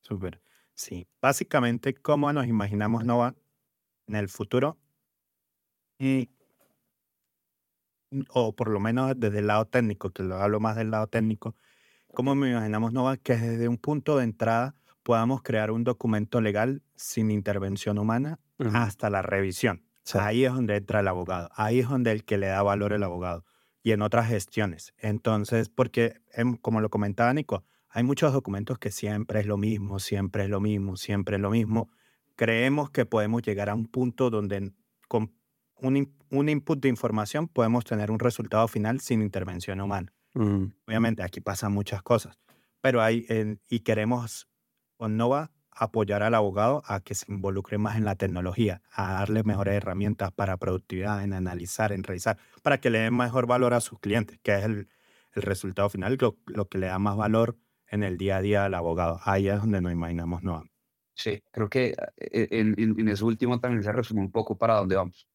Súper. 0.00 0.42
Sí. 0.74 1.08
Básicamente, 1.20 1.94
¿cómo 1.94 2.32
nos 2.32 2.46
imaginamos 2.46 3.04
Nova 3.04 3.34
en 4.08 4.16
el 4.16 4.28
futuro? 4.28 4.78
Y, 6.02 6.28
o 8.30 8.56
por 8.56 8.68
lo 8.68 8.80
menos 8.80 9.12
desde 9.16 9.38
el 9.38 9.46
lado 9.46 9.66
técnico, 9.66 10.10
que 10.10 10.24
lo 10.24 10.34
hablo 10.36 10.58
más 10.58 10.74
del 10.74 10.90
lado 10.90 11.06
técnico, 11.06 11.54
¿cómo 12.12 12.34
me 12.34 12.50
imaginamos 12.50 12.92
Nova 12.92 13.16
que 13.18 13.36
desde 13.36 13.68
un 13.68 13.78
punto 13.78 14.16
de 14.16 14.24
entrada 14.24 14.74
podamos 15.04 15.42
crear 15.42 15.70
un 15.70 15.84
documento 15.84 16.40
legal 16.40 16.82
sin 16.96 17.30
intervención 17.30 17.98
humana 17.98 18.40
Ujú. 18.58 18.76
hasta 18.76 19.10
la 19.10 19.22
revisión? 19.22 19.84
Sí. 20.02 20.18
Ahí 20.18 20.44
es 20.44 20.52
donde 20.52 20.74
entra 20.74 20.98
el 20.98 21.06
abogado, 21.06 21.50
ahí 21.54 21.78
es 21.78 21.88
donde 21.88 22.10
el 22.10 22.24
que 22.24 22.36
le 22.36 22.48
da 22.48 22.64
valor 22.64 22.92
el 22.92 23.04
abogado 23.04 23.44
y 23.84 23.92
en 23.92 24.02
otras 24.02 24.26
gestiones. 24.28 24.94
Entonces, 24.98 25.68
porque 25.68 26.20
como 26.62 26.80
lo 26.80 26.90
comentaba 26.90 27.32
Nico, 27.32 27.64
hay 27.88 28.02
muchos 28.02 28.32
documentos 28.32 28.80
que 28.80 28.90
siempre 28.90 29.38
es 29.38 29.46
lo 29.46 29.56
mismo, 29.56 30.00
siempre 30.00 30.42
es 30.42 30.50
lo 30.50 30.58
mismo, 30.58 30.96
siempre 30.96 31.36
es 31.36 31.42
lo 31.42 31.50
mismo. 31.50 31.90
Creemos 32.34 32.90
que 32.90 33.06
podemos 33.06 33.42
llegar 33.42 33.70
a 33.70 33.74
un 33.76 33.86
punto 33.86 34.30
donde 34.30 34.72
con 35.06 35.32
un, 35.82 36.16
un 36.30 36.48
input 36.48 36.80
de 36.80 36.88
información 36.88 37.48
podemos 37.48 37.84
tener 37.84 38.10
un 38.10 38.18
resultado 38.18 38.68
final 38.68 39.00
sin 39.00 39.22
intervención 39.22 39.80
humana. 39.80 40.14
Mm, 40.36 40.72
Obviamente 40.86 41.22
aquí 41.22 41.40
pasan 41.40 41.72
muchas 41.72 42.02
cosas, 42.02 42.38
pero 42.80 43.02
hay, 43.02 43.26
en- 43.28 43.60
y 43.68 43.80
queremos 43.80 44.48
con 44.96 45.16
Nova 45.16 45.52
apoyar 45.70 46.22
al 46.22 46.34
abogado 46.34 46.82
a 46.86 47.00
que 47.00 47.14
se 47.14 47.30
involucre 47.32 47.78
más 47.78 47.96
en 47.96 48.04
la 48.04 48.16
tecnología, 48.16 48.82
a 48.92 49.14
darle 49.14 49.42
mejores 49.44 49.74
herramientas 49.76 50.32
para 50.32 50.56
productividad, 50.58 51.24
en 51.24 51.32
analizar, 51.32 51.92
en 51.92 52.04
revisar, 52.04 52.38
para 52.62 52.78
que 52.80 52.90
le 52.90 52.98
den 53.00 53.16
mejor 53.16 53.46
valor 53.46 53.74
a 53.74 53.80
sus 53.80 53.98
clientes, 54.00 54.38
que 54.42 54.56
es 54.58 54.64
el, 54.64 54.88
el 55.32 55.42
resultado 55.42 55.88
final, 55.90 56.18
lo, 56.20 56.38
lo 56.46 56.68
que 56.68 56.78
le 56.78 56.88
da 56.88 56.98
más 56.98 57.16
valor 57.16 57.58
en 57.88 58.02
el 58.04 58.18
día 58.18 58.36
a 58.38 58.42
día 58.42 58.64
al 58.66 58.74
abogado. 58.74 59.20
Ahí 59.24 59.48
es 59.48 59.60
donde 59.60 59.80
nos 59.80 59.92
imaginamos 59.92 60.42
Nova. 60.42 60.64
Sí, 61.14 61.42
creo 61.50 61.68
que 61.68 61.94
eh, 62.16 62.48
en, 62.50 62.74
en, 62.78 62.98
en 63.00 63.08
eso 63.08 63.26
último 63.26 63.60
también 63.60 63.82
se 63.82 63.92
resume 63.92 64.20
un 64.22 64.32
poco 64.32 64.56
para 64.58 64.74
dónde 64.76 64.96
vamos. 64.96 65.28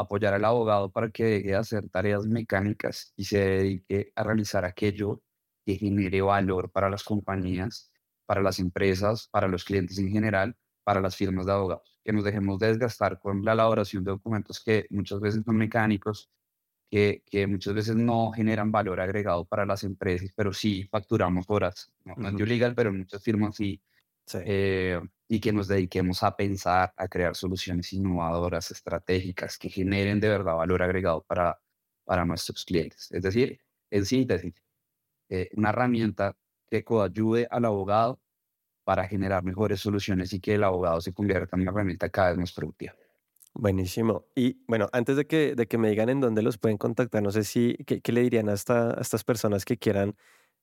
Apoyar 0.00 0.34
al 0.34 0.44
abogado 0.44 0.90
para 0.90 1.10
que 1.10 1.24
deje 1.24 1.48
de 1.48 1.56
hacer 1.56 1.88
tareas 1.88 2.26
mecánicas 2.26 3.12
y 3.16 3.24
se 3.24 3.38
dedique 3.38 4.12
a 4.16 4.24
realizar 4.24 4.64
aquello 4.64 5.22
que 5.64 5.76
genere 5.76 6.22
valor 6.22 6.70
para 6.70 6.90
las 6.90 7.04
compañías, 7.04 7.92
para 8.26 8.42
las 8.42 8.58
empresas, 8.58 9.28
para 9.28 9.48
los 9.48 9.64
clientes 9.64 9.98
en 9.98 10.10
general, 10.10 10.56
para 10.84 11.00
las 11.00 11.16
firmas 11.16 11.46
de 11.46 11.52
abogados. 11.52 11.98
Que 12.04 12.12
nos 12.12 12.24
dejemos 12.24 12.58
de 12.58 12.68
desgastar 12.68 13.20
con 13.20 13.44
la 13.44 13.52
elaboración 13.52 14.04
de 14.04 14.12
documentos 14.12 14.62
que 14.64 14.86
muchas 14.90 15.20
veces 15.20 15.42
son 15.44 15.56
mecánicos, 15.56 16.30
que, 16.90 17.22
que 17.30 17.46
muchas 17.46 17.74
veces 17.74 17.94
no 17.94 18.32
generan 18.32 18.72
valor 18.72 19.00
agregado 19.00 19.44
para 19.44 19.64
las 19.64 19.84
empresas, 19.84 20.30
pero 20.34 20.52
sí 20.52 20.88
facturamos 20.90 21.44
horas. 21.48 21.92
No, 22.04 22.14
no 22.16 22.28
es 22.28 22.48
legal, 22.48 22.74
pero 22.74 22.92
muchas 22.92 23.22
firmas 23.22 23.56
sí. 23.56 23.80
Eh, 24.44 25.00
y 25.28 25.40
que 25.40 25.52
nos 25.52 25.68
dediquemos 25.68 26.22
a 26.22 26.36
pensar, 26.36 26.92
a 26.96 27.08
crear 27.08 27.36
soluciones 27.36 27.92
innovadoras, 27.92 28.70
estratégicas, 28.70 29.58
que 29.58 29.68
generen 29.70 30.20
de 30.20 30.28
verdad 30.28 30.56
valor 30.56 30.82
agregado 30.82 31.22
para, 31.22 31.60
para 32.04 32.24
nuestros 32.24 32.64
clientes. 32.64 33.10
Es 33.12 33.22
decir, 33.22 33.60
en 33.90 34.04
síntesis, 34.06 34.54
eh, 35.28 35.48
una 35.56 35.70
herramienta 35.70 36.36
que 36.68 36.84
ayude 37.02 37.46
al 37.50 37.64
abogado 37.64 38.20
para 38.84 39.06
generar 39.08 39.44
mejores 39.44 39.80
soluciones 39.80 40.32
y 40.32 40.40
que 40.40 40.54
el 40.54 40.64
abogado 40.64 41.00
se 41.00 41.12
convierta 41.12 41.56
en 41.56 41.62
una 41.62 41.70
herramienta 41.72 42.08
cada 42.08 42.30
vez 42.30 42.38
más 42.38 42.52
productiva. 42.52 42.94
Buenísimo. 43.54 44.26
Y 44.36 44.62
bueno, 44.68 44.88
antes 44.92 45.16
de 45.16 45.26
que, 45.26 45.54
de 45.56 45.66
que 45.66 45.76
me 45.78 45.90
digan 45.90 46.08
en 46.08 46.20
dónde 46.20 46.42
los 46.42 46.56
pueden 46.58 46.78
contactar, 46.78 47.22
no 47.22 47.32
sé 47.32 47.44
si, 47.44 47.76
¿qué, 47.86 48.00
qué 48.00 48.12
le 48.12 48.22
dirían 48.22 48.48
a, 48.48 48.54
esta- 48.54 48.96
a 48.96 49.00
estas 49.00 49.24
personas 49.24 49.64
que 49.64 49.76
quieran, 49.76 50.16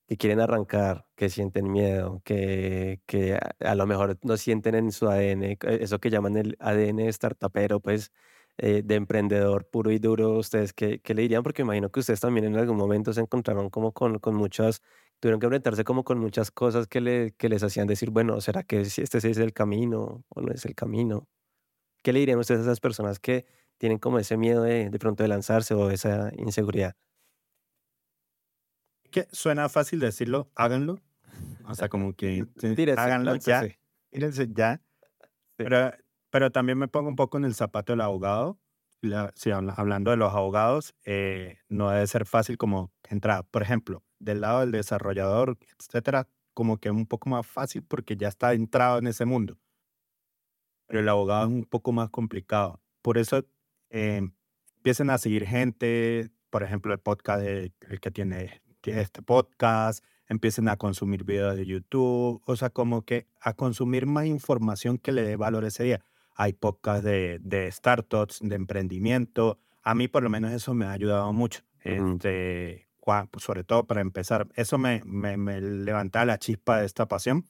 que 0.07 0.17
quieren 0.17 0.39
arrancar, 0.39 1.05
que 1.15 1.29
sienten 1.29 1.71
miedo, 1.71 2.21
que, 2.23 3.01
que 3.05 3.37
a, 3.59 3.75
lo 3.75 3.85
mejor 3.87 4.17
no 4.23 4.37
sienten 4.37 4.75
en 4.75 4.91
su 4.91 5.07
ADN, 5.09 5.43
eh, 5.51 5.57
eso 5.81 5.99
que 5.99 6.09
llaman 6.09 6.37
el 6.37 6.55
ADN 6.59 7.11
startupero, 7.11 7.81
pues, 7.81 8.11
eh, 8.57 8.81
de 8.83 8.95
emprendedor 8.95 9.69
puro 9.69 9.91
y 9.91 9.99
duro, 9.99 10.31
¿ustedes 10.37 10.73
qué, 10.73 10.99
qué 11.01 11.13
le 11.13 11.23
dirían? 11.23 11.43
Porque 11.43 11.61
imagino 11.63 11.89
que 11.91 11.99
ustedes 11.99 12.19
también 12.21 12.45
en 12.45 12.55
algún 12.57 12.77
momento 12.77 13.13
se 13.13 13.21
encontraron 13.21 13.69
como 13.69 13.91
con, 13.91 14.19
con 14.19 14.35
muchas, 14.35 14.81
tuvieron 15.19 15.39
que 15.39 15.45
enfrentarse 15.47 15.83
como 15.83 16.03
con 16.03 16.19
muchas 16.19 16.51
cosas 16.51 16.87
que, 16.87 17.01
le, 17.01 17.31
que 17.37 17.49
les 17.49 17.61
hacían 17.63 17.85
decir, 17.87 18.09
bueno, 18.09 18.39
¿será 18.41 18.63
que 18.63 18.81
este 18.81 19.17
es 19.17 19.37
el 19.37 19.53
camino 19.53 20.23
o 20.29 20.41
no 20.41 20.51
es 20.53 20.65
el 20.65 20.73
camino? 20.75 21.27
¿Qué 22.03 22.13
le 22.13 22.19
dirían 22.19 22.39
ustedes 22.39 22.61
a 22.61 22.63
esas 22.63 22.79
personas 22.79 23.19
que 23.19 23.45
tienen 23.77 23.99
como 23.99 24.19
ese 24.19 24.37
miedo 24.37 24.63
de, 24.63 24.89
de 24.89 24.99
pronto 24.99 25.23
de 25.23 25.29
lanzarse 25.29 25.73
o 25.75 25.91
esa 25.91 26.31
inseguridad? 26.37 26.95
Que 29.23 29.27
suena 29.35 29.69
fácil 29.69 29.99
decirlo, 29.99 30.49
háganlo. 30.55 30.99
O 31.65 31.75
sea, 31.75 31.89
como 31.89 32.13
que 32.13 32.45
Tírese, 32.75 32.99
háganlo 32.99 33.35
ya, 33.35 33.67
tírense 34.11 34.47
ya. 34.53 34.77
Sí. 34.77 35.23
Pero, 35.57 35.91
pero 36.29 36.51
también 36.51 36.77
me 36.77 36.87
pongo 36.87 37.09
un 37.09 37.15
poco 37.15 37.37
en 37.37 37.45
el 37.45 37.55
zapato 37.55 37.93
del 37.93 38.01
abogado. 38.01 38.59
La- 39.01 39.31
si 39.35 39.51
habla- 39.51 39.73
hablando 39.77 40.11
de 40.11 40.17
los 40.17 40.33
abogados, 40.33 40.95
eh, 41.05 41.59
no 41.69 41.89
debe 41.91 42.07
ser 42.07 42.25
fácil 42.25 42.57
como 42.57 42.91
entrar, 43.09 43.45
por 43.45 43.61
ejemplo, 43.61 44.03
del 44.19 44.41
lado 44.41 44.61
del 44.61 44.71
desarrollador, 44.71 45.57
etcétera, 45.79 46.27
como 46.53 46.77
que 46.79 46.89
es 46.89 46.95
un 46.95 47.05
poco 47.05 47.29
más 47.29 47.45
fácil 47.45 47.83
porque 47.83 48.17
ya 48.17 48.27
está 48.27 48.53
entrado 48.53 48.97
en 48.97 49.07
ese 49.07 49.25
mundo. 49.25 49.57
Pero 50.87 50.99
el 51.01 51.09
abogado 51.09 51.47
es 51.47 51.53
un 51.53 51.65
poco 51.65 51.91
más 51.91 52.09
complicado. 52.09 52.81
Por 53.01 53.17
eso 53.17 53.45
eh, 53.89 54.21
empiecen 54.77 55.09
a 55.09 55.17
seguir 55.17 55.45
gente, 55.45 56.31
por 56.49 56.63
ejemplo, 56.63 56.93
el 56.93 56.99
podcast, 56.99 57.41
de- 57.41 57.71
el 57.89 57.99
que 57.99 58.09
tiene 58.11 58.61
este 58.95 59.21
podcast, 59.21 60.03
empiecen 60.27 60.69
a 60.69 60.77
consumir 60.77 61.23
videos 61.23 61.55
de 61.55 61.65
YouTube, 61.65 62.41
o 62.45 62.55
sea, 62.55 62.69
como 62.69 63.03
que 63.03 63.27
a 63.41 63.53
consumir 63.53 64.05
más 64.05 64.25
información 64.25 64.97
que 64.97 65.11
le 65.11 65.23
dé 65.23 65.35
valor 65.35 65.65
ese 65.65 65.83
día. 65.83 66.01
Hay 66.35 66.53
podcasts 66.53 67.03
de, 67.03 67.39
de 67.41 67.71
startups, 67.71 68.39
de 68.41 68.55
emprendimiento. 68.55 69.57
A 69.83 69.95
mí 69.95 70.07
por 70.07 70.23
lo 70.23 70.29
menos 70.29 70.51
eso 70.51 70.73
me 70.73 70.85
ha 70.85 70.91
ayudado 70.91 71.33
mucho. 71.33 71.61
Este, 71.81 72.87
pues, 73.31 73.43
sobre 73.43 73.63
todo 73.63 73.85
para 73.85 74.01
empezar, 74.01 74.47
eso 74.55 74.77
me, 74.77 75.01
me, 75.05 75.37
me 75.37 75.61
levantaba 75.61 76.25
la 76.25 76.37
chispa 76.37 76.79
de 76.79 76.85
esta 76.85 77.07
pasión. 77.07 77.45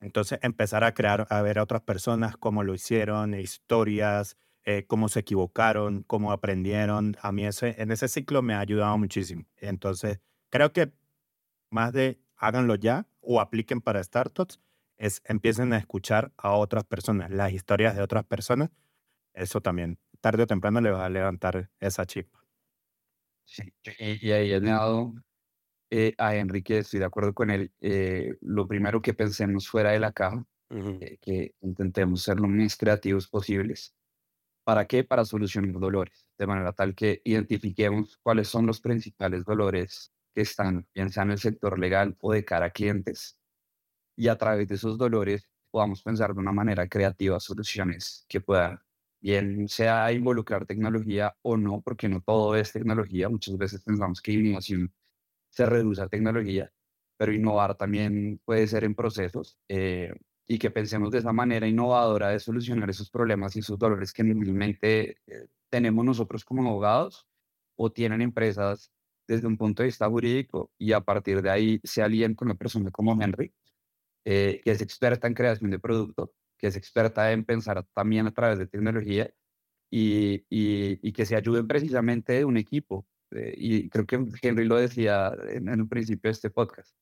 Entonces 0.00 0.38
empezar 0.42 0.84
a 0.84 0.94
crear, 0.94 1.26
a 1.30 1.42
ver 1.42 1.58
a 1.58 1.62
otras 1.62 1.82
personas 1.82 2.36
cómo 2.36 2.62
lo 2.62 2.74
hicieron, 2.74 3.34
historias, 3.34 4.36
eh, 4.64 4.84
cómo 4.86 5.08
se 5.08 5.20
equivocaron, 5.20 6.02
cómo 6.02 6.32
aprendieron. 6.32 7.16
A 7.20 7.32
mí 7.32 7.46
ese, 7.46 7.74
en 7.78 7.90
ese 7.92 8.08
ciclo 8.08 8.42
me 8.42 8.54
ha 8.54 8.60
ayudado 8.60 8.96
muchísimo. 8.98 9.44
Entonces 9.58 10.20
creo 10.50 10.72
que 10.72 10.92
más 11.70 11.92
de 11.92 12.20
háganlo 12.36 12.74
ya 12.76 13.08
o 13.20 13.40
apliquen 13.40 13.80
para 13.80 14.02
startups, 14.04 14.60
es 14.98 15.22
empiecen 15.26 15.72
a 15.72 15.78
escuchar 15.78 16.32
a 16.38 16.52
otras 16.52 16.84
personas, 16.84 17.30
las 17.30 17.52
historias 17.52 17.96
de 17.96 18.02
otras 18.02 18.24
personas. 18.26 18.70
Eso 19.34 19.60
también, 19.62 20.00
tarde 20.20 20.44
o 20.44 20.48
temprano 20.48 20.80
le 20.80 20.90
va 20.92 21.06
a 21.06 21.10
levantar 21.10 21.70
esa 21.80 22.06
chispa. 22.06 22.44
Sí, 23.44 23.62
y, 23.98 24.28
y 24.28 24.32
ahí 24.32 24.52
he 24.52 24.60
dado 24.60 25.14
eh, 25.90 26.14
a 26.18 26.36
Enrique, 26.36 26.78
estoy 26.80 27.00
de 27.00 27.06
acuerdo 27.06 27.34
con 27.34 27.50
él. 27.50 27.72
eh, 27.80 28.34
lo 28.42 28.68
primero 28.68 29.02
que 29.02 29.14
pensemos 29.14 29.68
fuera 29.68 29.92
de 29.92 30.00
la 30.00 30.12
caja, 30.12 30.44
Ujú. 30.70 30.92
eh, 31.00 31.18
que 31.20 31.54
intentemos 31.62 32.22
ser 32.22 32.40
lo 32.40 32.48
más 32.48 32.76
creativos 32.76 33.28
posibles. 33.28 33.94
¿Para 34.64 34.86
qué? 34.86 35.04
Para 35.04 35.24
solucionar 35.26 35.72
dolores, 35.80 36.26
de 36.38 36.46
manera 36.48 36.72
tal 36.74 36.94
que 36.94 37.22
identifiquemos 37.24 38.18
cuáles 38.22 38.48
son 38.48 38.66
los 38.66 38.80
principales 38.80 39.44
dolores 39.44 40.12
que 40.36 40.42
están, 40.42 40.86
bien 40.94 41.10
sea 41.10 41.22
en 41.22 41.30
el 41.32 41.38
sector 41.38 41.78
legal 41.78 42.14
o 42.20 42.32
de 42.32 42.44
cara 42.44 42.66
a 42.66 42.70
clientes, 42.70 43.38
y 44.16 44.28
a 44.28 44.36
través 44.36 44.68
de 44.68 44.74
esos 44.76 44.98
dolores 44.98 45.48
podamos 45.70 46.02
pensar 46.02 46.34
de 46.34 46.40
una 46.40 46.52
manera 46.52 46.86
creativa 46.88 47.40
soluciones 47.40 48.26
que 48.28 48.42
puedan, 48.42 48.78
bien 49.20 49.68
sea 49.68 50.12
involucrar 50.12 50.66
tecnología 50.66 51.34
o 51.42 51.56
no, 51.56 51.80
porque 51.80 52.08
no 52.08 52.20
todo 52.20 52.54
es 52.56 52.72
tecnología. 52.72 53.30
Muchas 53.30 53.56
veces 53.56 53.82
pensamos 53.82 54.20
que 54.20 54.32
innovación 54.32 54.92
se 55.50 55.66
reduce 55.66 56.02
a 56.02 56.08
tecnología, 56.08 56.70
pero 57.16 57.32
innovar 57.32 57.76
también 57.76 58.40
puede 58.44 58.66
ser 58.66 58.84
en 58.84 58.94
procesos 58.94 59.58
eh, 59.68 60.12
y 60.46 60.58
que 60.58 60.70
pensemos 60.70 61.10
de 61.12 61.18
esa 61.20 61.32
manera 61.32 61.66
innovadora 61.66 62.28
de 62.30 62.40
solucionar 62.40 62.90
esos 62.90 63.10
problemas 63.10 63.56
y 63.56 63.60
esos 63.60 63.78
dolores 63.78 64.12
que 64.12 64.22
normalmente 64.22 65.18
eh, 65.26 65.48
tenemos 65.70 66.04
nosotros 66.04 66.44
como 66.44 66.68
abogados 66.68 67.26
o 67.76 67.90
tienen 67.90 68.20
empresas 68.22 68.92
desde 69.26 69.46
un 69.46 69.56
punto 69.56 69.82
de 69.82 69.88
vista 69.88 70.08
jurídico 70.08 70.72
y 70.78 70.92
a 70.92 71.00
partir 71.00 71.42
de 71.42 71.50
ahí 71.50 71.80
se 71.84 72.02
alíen 72.02 72.34
con 72.34 72.48
una 72.48 72.56
persona 72.56 72.90
como 72.90 73.20
Henry, 73.20 73.52
eh, 74.24 74.60
que 74.64 74.70
es 74.70 74.82
experta 74.82 75.26
en 75.26 75.34
creación 75.34 75.70
de 75.70 75.78
producto, 75.78 76.34
que 76.58 76.68
es 76.68 76.76
experta 76.76 77.32
en 77.32 77.44
pensar 77.44 77.84
también 77.94 78.26
a 78.26 78.32
través 78.32 78.58
de 78.58 78.66
tecnología 78.66 79.32
y, 79.90 80.44
y, 80.50 80.98
y 81.02 81.12
que 81.12 81.26
se 81.26 81.36
ayuden 81.36 81.66
precisamente 81.66 82.34
de 82.34 82.44
un 82.44 82.56
equipo. 82.56 83.06
Eh, 83.32 83.54
y 83.56 83.88
creo 83.88 84.06
que 84.06 84.24
Henry 84.42 84.66
lo 84.66 84.76
decía 84.76 85.32
en, 85.48 85.68
en 85.68 85.80
el 85.80 85.88
principio 85.88 86.28
de 86.28 86.32
este 86.32 86.50
podcast. 86.50 86.96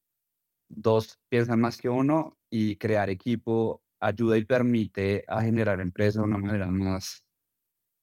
Dos 0.69 1.21
piensan 1.29 1.61
más 1.61 1.77
que 1.79 1.89
uno 1.89 2.39
y 2.51 2.77
crear 2.77 3.11
equipo 3.11 3.83
ayuda 4.01 4.37
y 4.39 4.45
permite 4.45 5.25
a 5.29 5.43
generar 5.43 5.81
empresa 5.81 6.21
de 6.21 6.27
una 6.27 6.39
manera 6.39 6.67
más, 6.67 7.25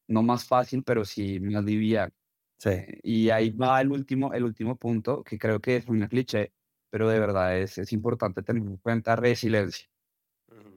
no 0.07 0.23
más 0.23 0.45
fácil, 0.45 0.84
pero 0.84 1.05
sí 1.05 1.39
más 1.39 1.63
liviana. 1.63 2.13
Sí. 2.62 2.69
Eh, 2.69 3.00
Y 3.04 3.30
ahí 3.32 3.50
va 3.50 3.82
el 3.82 3.91
último, 3.91 4.34
el 4.34 4.43
último 4.43 4.76
punto, 4.76 5.24
que 5.24 5.39
creo 5.39 5.60
que 5.60 5.78
es 5.78 5.88
un 5.88 6.06
cliché, 6.08 6.54
pero 6.91 7.10
de 7.10 7.19
verdad 7.19 7.58
es, 7.58 7.78
es 7.80 7.91
importante 7.91 8.43
tener 8.43 8.62
en 8.62 8.78
cuenta 8.78 9.15
resiliencia. 9.15 9.88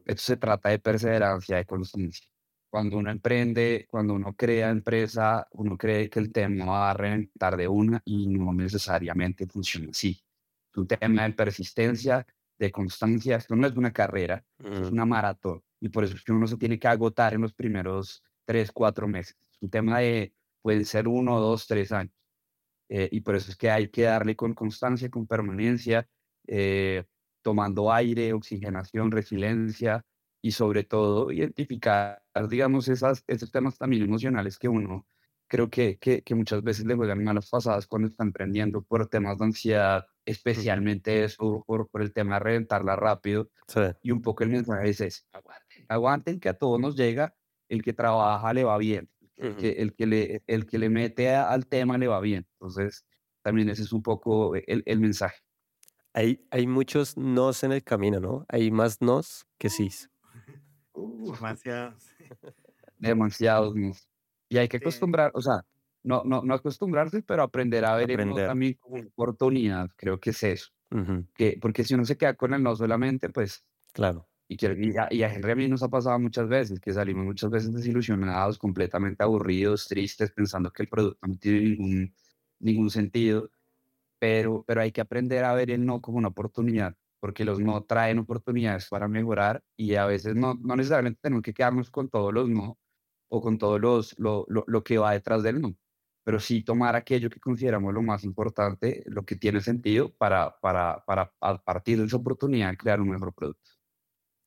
Esto 0.06 0.22
se 0.22 0.36
trata 0.36 0.70
de 0.70 0.78
perseverancia, 0.78 1.56
de 1.56 1.66
constancia. 1.66 2.26
Cuando 2.70 2.96
uno 2.96 3.10
emprende, 3.10 3.86
cuando 3.88 4.14
uno 4.14 4.34
crea 4.34 4.70
empresa, 4.70 5.46
uno 5.52 5.76
cree 5.76 6.08
que 6.08 6.20
el 6.20 6.32
tema 6.32 6.64
va 6.64 6.90
a 6.90 6.94
reventar 6.94 7.56
de 7.56 7.68
una 7.68 8.00
y 8.04 8.28
no 8.28 8.52
necesariamente 8.52 9.46
funciona 9.46 9.90
así. 9.90 10.20
Un 10.74 10.86
tema 10.86 11.24
de 11.24 11.32
persistencia, 11.34 12.26
de 12.58 12.72
constancia. 12.72 13.36
Esto 13.36 13.54
no 13.56 13.66
es 13.66 13.76
una 13.76 13.92
carrera, 13.92 14.44
es 14.58 14.90
una 14.90 15.04
maratón. 15.04 15.62
Y 15.80 15.88
por 15.90 16.04
eso 16.04 16.16
es 16.16 16.24
que 16.24 16.32
uno 16.32 16.46
se 16.46 16.56
tiene 16.56 16.78
que 16.78 16.88
agotar 16.88 17.34
en 17.34 17.42
los 17.42 17.54
primeros 17.54 18.22
tres, 18.44 18.72
cuatro 18.72 19.06
meses. 19.06 19.36
Es 19.52 19.62
un 19.62 19.70
tema 19.70 20.00
de, 20.00 20.32
puede 20.64 20.86
ser 20.86 21.08
uno, 21.08 21.38
dos, 21.40 21.66
tres 21.66 21.92
años. 21.92 22.14
Eh, 22.88 23.10
y 23.12 23.20
por 23.20 23.36
eso 23.36 23.50
es 23.50 23.56
que 23.56 23.70
hay 23.70 23.88
que 23.88 24.04
darle 24.04 24.34
con 24.34 24.54
constancia, 24.54 25.10
con 25.10 25.26
permanencia, 25.26 26.08
eh, 26.46 27.04
tomando 27.42 27.92
aire, 27.92 28.32
oxigenación, 28.32 29.10
resiliencia 29.10 30.02
y 30.40 30.52
sobre 30.52 30.84
todo 30.84 31.30
identificar, 31.30 32.22
digamos, 32.48 32.88
esas, 32.88 33.22
esos 33.26 33.52
temas 33.52 33.76
también 33.76 34.04
emocionales 34.04 34.58
que 34.58 34.68
uno 34.68 35.06
creo 35.48 35.68
que, 35.68 35.98
que, 35.98 36.22
que 36.22 36.34
muchas 36.34 36.62
veces 36.62 36.86
le 36.86 36.94
juegan 36.94 37.22
malas 37.22 37.50
pasadas 37.50 37.86
cuando 37.86 38.08
está 38.08 38.24
emprendiendo 38.24 38.80
por 38.82 39.06
temas 39.08 39.38
de 39.38 39.44
ansiedad, 39.44 40.06
especialmente 40.24 41.24
eso, 41.24 41.62
por, 41.66 41.88
por 41.90 42.00
el 42.00 42.12
tema 42.14 42.36
de 42.36 42.40
reventarla 42.40 42.96
rápido. 42.96 43.50
Sí. 43.68 43.80
Y 44.02 44.10
un 44.12 44.22
poco 44.22 44.44
el 44.44 44.50
mensaje 44.50 44.88
es 44.88 45.00
ese, 45.02 45.22
aguanten, 45.32 45.86
aguanten 45.88 46.40
que 46.40 46.48
a 46.48 46.54
todos 46.54 46.80
nos 46.80 46.96
llega, 46.96 47.34
el 47.68 47.82
que 47.82 47.92
trabaja 47.92 48.54
le 48.54 48.64
va 48.64 48.78
bien, 48.78 49.10
Ujú. 49.36 49.56
que 49.56 49.70
el 49.72 49.94
que 49.94 50.06
le, 50.06 50.42
el 50.46 50.66
que 50.66 50.78
le 50.78 50.88
mete 50.90 51.30
a- 51.34 51.50
al 51.50 51.66
tema 51.66 51.98
le 51.98 52.06
va 52.08 52.20
bien. 52.20 52.46
Entonces, 52.54 53.04
también 53.42 53.68
ese 53.68 53.82
es 53.82 53.92
un 53.92 54.02
poco 54.02 54.54
el, 54.54 54.82
el 54.86 55.00
mensaje. 55.00 55.36
Hay, 56.12 56.46
hay 56.50 56.66
muchos 56.66 57.16
nos 57.16 57.64
en 57.64 57.72
el 57.72 57.82
camino, 57.82 58.20
¿no? 58.20 58.46
Hay 58.48 58.70
más 58.70 59.00
nos 59.02 59.46
que 59.58 59.68
sís. 59.70 60.08
Demasiado. 60.94 61.94
Demasiados 62.98 63.74
más. 63.76 64.08
Y 64.48 64.58
hay 64.58 64.68
que 64.68 64.78
Sí. 64.78 64.84
acostumbrar, 64.84 65.30
o 65.34 65.40
sea, 65.42 65.64
no, 66.02 66.22
no, 66.24 66.42
no 66.42 66.54
acostumbrarse, 66.54 67.22
pero 67.22 67.42
aprender 67.42 67.84
a 67.84 67.96
ver 67.96 68.10
el 68.10 68.16
no 68.18 68.22
Aprender. 68.24 68.46
también 68.46 68.74
como 68.74 69.00
oportunidad. 69.02 69.88
Creo 69.96 70.20
que 70.20 70.30
es 70.30 70.42
eso. 70.42 70.68
Ujú. 70.90 71.26
Que, 71.34 71.58
porque 71.60 71.82
si 71.82 71.94
uno 71.94 72.04
se 72.04 72.16
queda 72.16 72.34
con 72.34 72.54
el 72.54 72.62
no 72.62 72.76
solamente, 72.76 73.30
pues 73.30 73.64
Claro. 73.92 74.28
Y, 74.48 74.56
que, 74.56 74.76
y, 74.78 74.96
a, 74.98 75.08
y 75.10 75.22
a 75.22 75.32
Henry 75.32 75.52
a 75.52 75.56
mí 75.56 75.68
nos 75.68 75.82
ha 75.82 75.88
pasado 75.88 76.18
muchas 76.18 76.48
veces, 76.48 76.80
que 76.80 76.92
salimos 76.92 77.24
muchas 77.24 77.50
veces 77.50 77.72
desilusionados, 77.72 78.58
completamente 78.58 79.22
aburridos, 79.24 79.88
tristes, 79.88 80.30
pensando 80.32 80.70
que 80.70 80.82
el 80.82 80.88
producto 80.88 81.26
no 81.26 81.36
tiene 81.36 81.60
ningún 81.60 82.14
ningún 82.60 82.90
sentido, 82.90 83.50
pero, 84.18 84.64
pero 84.66 84.80
hay 84.82 84.92
que 84.92 85.00
aprender 85.00 85.44
a 85.44 85.54
ver 85.54 85.70
el 85.70 85.84
no 85.86 86.00
como 86.00 86.18
una 86.18 86.28
oportunidad, 86.28 86.96
porque 87.20 87.44
los 87.44 87.60
no 87.60 87.84
traen 87.84 88.18
oportunidades 88.18 88.88
para 88.88 89.08
mejorar 89.08 89.62
y 89.76 89.94
a 89.96 90.06
veces 90.06 90.34
no, 90.36 90.54
no 90.54 90.76
necesariamente 90.76 91.20
tenemos 91.22 91.42
que 91.42 91.54
quedarnos 91.54 91.90
con 91.90 92.08
todos 92.08 92.32
los 92.34 92.48
no 92.48 92.78
o 93.28 93.40
con 93.42 93.58
todo 93.58 93.78
los, 93.78 94.18
lo, 94.18 94.46
lo, 94.48 94.64
lo 94.66 94.84
que 94.84 94.98
va 94.98 95.12
detrás 95.12 95.42
del 95.42 95.60
no, 95.60 95.76
pero 96.24 96.40
sí 96.40 96.62
tomar 96.62 96.96
aquello 96.96 97.30
que 97.30 97.40
consideramos 97.40 97.92
lo 97.94 98.02
más 98.02 98.24
importante, 98.24 99.02
lo 99.06 99.24
que 99.24 99.36
tiene 99.36 99.60
sentido 99.60 100.14
para, 100.16 100.58
para, 100.60 101.04
para 101.06 101.34
a 101.40 101.58
partir 101.62 101.98
de 101.98 102.06
esa 102.06 102.16
oportunidad 102.16 102.76
crear 102.76 103.00
un 103.00 103.10
mejor 103.10 103.34
producto. 103.34 103.70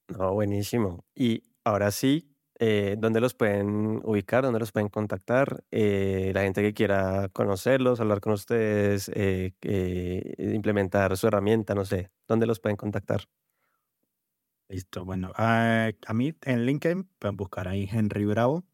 No, 0.10 0.34
buenísimo. 0.34 1.06
Y 1.16 1.44
ahora 1.66 1.92
sí, 1.92 2.34
eh, 2.60 2.96
¿dónde 2.98 3.20
los 3.20 3.34
pueden 3.34 4.00
ubicar? 4.06 4.44
¿Dónde 4.44 4.60
los 4.60 4.72
pueden 4.72 4.88
contactar? 4.90 5.64
Eh, 5.72 6.32
la 6.34 6.44
gente 6.44 6.62
que 6.62 6.74
quiera 6.74 7.30
conocerlos, 7.34 8.00
hablar 8.00 8.22
con 8.22 8.34
ustedes, 8.34 9.10
eh, 9.14 9.54
eh, 9.62 10.34
implementar 10.54 11.18
su 11.18 11.28
herramienta, 11.28 11.76
no 11.76 11.84
sé, 11.86 12.10
¿dónde 12.28 12.46
los 12.48 12.60
pueden 12.62 12.78
contactar? 12.78 13.28
Listo, 14.70 15.04
bueno, 15.06 15.32
ah, 15.36 15.92
a 16.06 16.14
mí 16.14 16.34
en 16.44 16.66
LinkedIn 16.66 17.10
pueden 17.20 17.36
buscar 17.38 17.68
ahí 17.68 17.88
Henry 17.92 18.26
Bravo. 18.26 18.66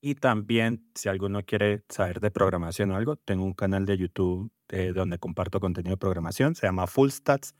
Y 0.00 0.16
también, 0.16 0.84
si 0.96 1.08
alguno 1.08 1.44
quiere 1.44 1.84
saber 1.88 2.20
de 2.20 2.30
programación 2.32 2.90
o 2.90 2.96
algo, 2.96 3.16
tengo 3.16 3.44
un 3.44 3.54
canal 3.54 3.86
de 3.86 3.96
YouTube 3.96 4.50
eh, 4.68 4.92
donde 4.94 5.18
comparto 5.18 5.60
contenido 5.60 5.92
de 5.94 5.98
programación, 5.98 6.54
se 6.56 6.66
llama 6.66 6.86
Full 6.88 7.10
Stats, 7.10 7.54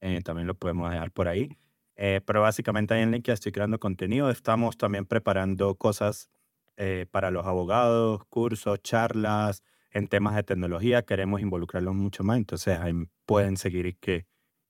eh, 0.00 0.22
también 0.22 0.46
lo 0.48 0.54
podemos 0.56 0.90
dejar 0.92 1.12
por 1.12 1.28
ahí. 1.28 1.50
Eh, 1.96 2.20
pero 2.26 2.42
básicamente 2.42 2.94
ahí 2.94 3.02
en 3.02 3.12
LinkedIn 3.12 3.34
estoy 3.34 3.52
creando 3.52 3.78
contenido, 3.78 4.30
estamos 4.30 4.76
también 4.76 5.06
preparando 5.06 5.76
cosas 5.76 6.30
eh, 6.76 7.06
para 7.10 7.30
los 7.30 7.46
abogados, 7.46 8.24
cursos, 8.28 8.82
charlas 8.82 9.62
en 9.92 10.08
temas 10.08 10.34
de 10.34 10.42
tecnología, 10.42 11.02
queremos 11.04 11.40
involucrarlos 11.40 11.94
mucho 11.94 12.24
más, 12.24 12.38
entonces 12.38 12.78
ahí 12.80 12.92
pueden 13.26 13.56
seguir 13.56 13.86
y 13.86 13.94
que 13.94 14.26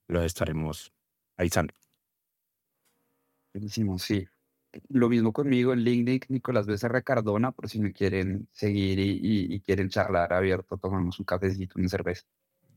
los 0.09 0.25
estaremos 0.25 0.93
avisando. 1.37 1.73
Buenísimo, 3.53 3.99
sí. 3.99 4.27
Lo 4.89 5.09
mismo 5.09 5.33
conmigo 5.33 5.73
en 5.73 5.81
LinkedIn, 5.85 6.21
Nicolás 6.29 6.67
Becerra 6.67 7.03
Cardona, 7.03 7.53
por 7.53 7.69
si 7.69 7.81
me 7.81 7.93
quieren 7.93 8.49
seguir 8.53 8.99
y, 9.01 9.11
y- 9.23 9.55
y 9.55 9.61
quieren 9.61 9.89
charlar 9.91 10.33
abierto, 10.33 10.79
tomamos 10.79 11.19
un 11.21 11.25
cafecito, 11.27 11.79
una 11.79 11.89
cerveza, 11.89 12.25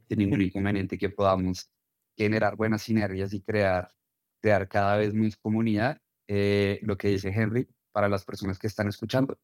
sin 0.10 0.20
ningún 0.20 0.42
inconveniente 0.44 0.98
que 1.00 1.10
podamos 1.12 1.72
generar 2.18 2.58
buenas 2.58 2.84
sinergias 2.84 3.34
y 3.34 3.42
crear, 3.44 3.90
crear 4.42 4.68
cada 4.68 4.98
vez 4.98 5.14
más 5.14 5.38
comunidad. 5.38 6.00
Eh, 6.30 6.80
lo 6.84 6.98
que 6.98 7.10
dice 7.10 7.30
Henry, 7.30 7.68
para 7.94 8.10
las 8.10 8.26
personas 8.26 8.60
que 8.60 8.68
están 8.68 8.88
escuchando, 8.90 9.40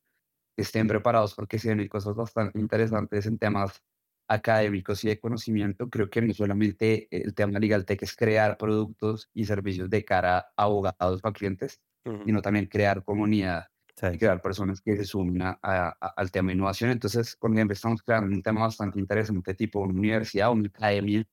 estén 0.57 0.87
preparados 0.87 1.33
porque 1.35 1.59
se 1.59 1.69
vienen 1.69 1.87
cosas 1.87 2.15
bastante 2.15 2.59
interesantes 2.59 3.25
en 3.25 3.37
temas 3.37 3.81
académicos 4.29 5.03
y 5.03 5.09
de 5.09 5.19
conocimiento. 5.19 5.89
Creo 5.89 6.09
que 6.09 6.21
no 6.21 6.33
solamente 6.33 7.07
el 7.11 7.33
tema 7.35 7.59
Legal 7.59 7.85
Tech 7.85 8.01
es 8.03 8.15
crear 8.15 8.57
productos 8.57 9.29
y 9.33 9.45
servicios 9.45 9.89
de 9.89 10.05
cara 10.05 10.37
a 10.57 10.63
abogados 10.63 11.21
o 11.23 11.27
a 11.27 11.33
clientes, 11.33 11.81
Ujú. 12.05 12.23
sino 12.25 12.41
también 12.41 12.67
crear 12.67 13.03
comunidad 13.03 13.67
y 14.01 14.11
Sí. 14.13 14.17
crear 14.17 14.41
personas 14.41 14.81
que 14.81 14.97
se 14.97 15.05
sumen 15.05 15.41
a- 15.43 15.59
a- 15.61 15.89
al 16.17 16.31
tema 16.31 16.49
de 16.49 16.55
innovación. 16.55 16.89
Entonces, 16.91 17.35
con 17.35 17.53
ejemplo, 17.53 17.73
estamos 17.73 18.01
creando 18.03 18.33
un 18.35 18.41
tema 18.41 18.61
bastante 18.61 18.99
interesante, 18.99 19.53
tipo 19.55 19.79
una 19.81 19.93
universidad, 19.99 20.51
una 20.51 20.67
academia 20.67 21.25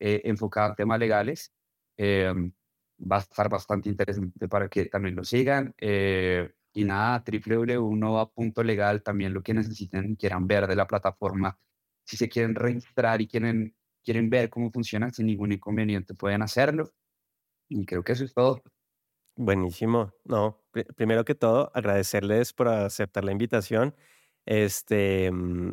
eh, 0.00 0.22
enfocada 0.24 0.68
en 0.70 0.74
temas 0.76 0.98
legales. 1.00 1.52
Eh, 1.96 2.32
va 3.00 3.16
a 3.16 3.20
estar 3.20 3.48
bastante 3.48 3.88
interesante 3.88 4.48
para 4.48 4.68
que 4.68 4.86
también 4.86 5.14
lo 5.16 5.24
sigan. 5.24 5.74
Eh, 5.78 6.50
y 6.72 6.84
nada, 6.84 7.22
www.nova.legal, 7.24 9.02
también 9.02 9.34
lo 9.34 9.42
que 9.42 9.54
necesiten, 9.54 10.16
quieran 10.16 10.46
ver 10.46 10.66
de 10.66 10.76
la 10.76 10.86
plataforma. 10.86 11.58
Si 12.04 12.16
se 12.16 12.28
quieren 12.28 12.54
registrar 12.54 13.20
y 13.20 13.28
quieren, 13.28 13.74
quieren 14.04 14.30
ver 14.30 14.50
cómo 14.50 14.70
funciona 14.70 15.10
sin 15.12 15.26
ningún 15.26 15.52
inconveniente, 15.52 16.14
pueden 16.14 16.42
hacerlo. 16.42 16.92
Y 17.68 17.86
creo 17.86 18.04
que 18.04 18.12
eso 18.12 18.24
es 18.24 18.34
todo. 18.34 18.62
Buenísimo. 19.36 20.12
No, 20.24 20.60
pri- 20.72 20.84
primero 20.96 21.24
que 21.24 21.34
todo, 21.34 21.70
agradecerles 21.74 22.52
por 22.52 22.68
aceptar 22.68 23.24
la 23.24 23.30
invitación. 23.32 23.94
Este, 24.46 25.30
mm, 25.30 25.72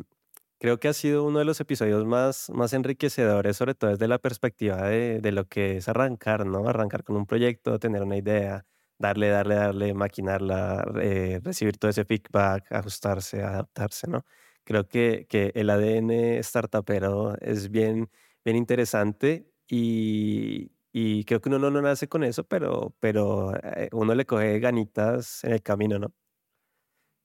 creo 0.58 0.78
que 0.80 0.88
ha 0.88 0.92
sido 0.92 1.24
uno 1.24 1.38
de 1.38 1.44
los 1.44 1.60
episodios 1.60 2.04
más, 2.06 2.50
más 2.50 2.72
enriquecedores, 2.72 3.56
sobre 3.56 3.74
todo 3.74 3.90
desde 3.90 4.08
la 4.08 4.18
perspectiva 4.18 4.82
de, 4.88 5.20
de 5.20 5.32
lo 5.32 5.46
que 5.48 5.76
es 5.78 5.88
arrancar, 5.88 6.46
¿no? 6.46 6.68
Arrancar 6.68 7.04
con 7.04 7.16
un 7.16 7.26
proyecto, 7.26 7.78
tener 7.78 8.02
una 8.02 8.16
idea, 8.16 8.64
darle, 8.98 9.28
darle, 9.28 9.54
darle, 9.56 9.94
maquinarla, 9.94 10.84
eh, 11.02 11.40
recibir 11.42 11.76
todo 11.78 11.90
ese 11.90 12.04
feedback, 12.04 12.70
ajustarse, 12.72 13.42
adaptarse, 13.42 14.08
¿no? 14.08 14.24
Creo 14.64 14.88
que, 14.88 15.26
que 15.28 15.52
el 15.54 15.70
ADN 15.70 16.42
startupero 16.42 17.36
es 17.40 17.70
bien, 17.70 18.10
bien 18.44 18.56
interesante 18.56 19.48
y, 19.68 20.72
y 20.92 21.24
creo 21.24 21.40
que 21.40 21.48
uno 21.48 21.58
no, 21.58 21.70
no 21.70 21.82
nace 21.82 22.08
con 22.08 22.24
eso, 22.24 22.44
pero, 22.44 22.94
pero 23.00 23.54
eh, 23.62 23.88
uno 23.92 24.14
le 24.14 24.26
coge 24.26 24.58
ganitas 24.58 25.44
en 25.44 25.52
el 25.52 25.62
camino, 25.62 25.98
¿no? 25.98 26.12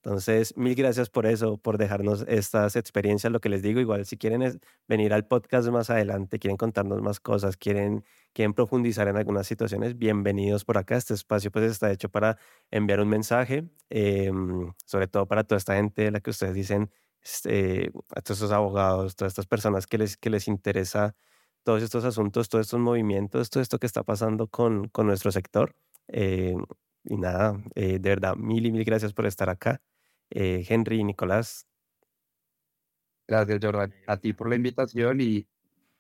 Entonces, 0.04 0.58
mil 0.58 0.74
gracias 0.74 1.12
por 1.12 1.28
eso, 1.28 1.58
por 1.58 1.78
dejarnos 1.78 2.26
estas 2.28 2.76
experiencias. 2.76 3.32
Lo 3.32 3.40
que 3.40 3.50
les 3.50 3.62
digo, 3.62 3.80
igual 3.80 4.06
si 4.08 4.18
quieren 4.18 4.60
venir 4.88 5.14
al 5.14 5.28
podcast 5.28 5.68
más 5.70 5.92
adelante, 5.92 6.40
quieren 6.40 6.58
contarnos 6.58 7.02
más 7.04 7.20
cosas, 7.20 7.56
quieren, 7.56 8.04
quieren 8.34 8.54
profundizar 8.54 9.08
en 9.08 9.18
algunas 9.18 9.46
situaciones, 9.46 10.00
bienvenidos 10.00 10.66
por 10.66 10.80
acá. 10.80 10.98
Este 10.98 11.14
espacio 11.14 11.52
pues 11.52 11.70
está 11.72 11.92
hecho 11.92 12.10
para 12.10 12.38
enviar 12.72 13.00
un 13.00 13.10
mensaje, 13.10 13.70
em, 13.90 14.74
sobre 14.86 15.08
todo 15.08 15.28
para 15.28 15.44
toda 15.44 15.58
esta 15.60 15.76
gente 15.76 16.10
la 16.10 16.20
que 16.20 16.32
ustedes 16.32 16.56
dicen, 16.56 16.90
este, 17.24 17.92
a 18.16 18.22
todos 18.22 18.40
estos 18.40 18.52
abogados, 18.52 19.16
todas 19.16 19.32
estas 19.32 19.46
personas 19.46 19.86
que 19.86 20.00
les, 20.00 20.18
que 20.18 20.32
les 20.32 20.48
interesa 20.48 21.16
todos 21.64 21.84
estos 21.84 22.06
asuntos, 22.06 22.50
todos 22.50 22.66
estos 22.66 22.80
movimientos, 22.80 23.52
todo 23.52 23.62
esto 23.62 23.78
que 23.80 23.86
está 23.86 24.04
pasando 24.04 24.48
con, 24.48 24.88
con 24.90 25.06
nuestro 25.08 25.32
sector. 25.32 25.76
Eh, 26.08 26.56
y 27.04 27.18
nada, 27.18 27.62
eh, 27.76 28.00
de 28.00 28.10
verdad, 28.10 28.36
mil 28.36 28.66
y 28.66 28.72
mil 28.72 28.84
gracias 28.84 29.14
por 29.14 29.26
estar 29.26 29.50
acá. 29.50 29.82
Eh, 30.32 30.66
Henry 30.68 31.00
y 31.02 31.04
Nicolás, 31.04 31.68
Gracias, 33.28 33.60
Jordan, 33.62 33.94
a 34.08 34.18
ti 34.18 34.34
por 34.34 34.50
la 34.50 34.56
invitación 34.56 35.22
y, 35.22 35.48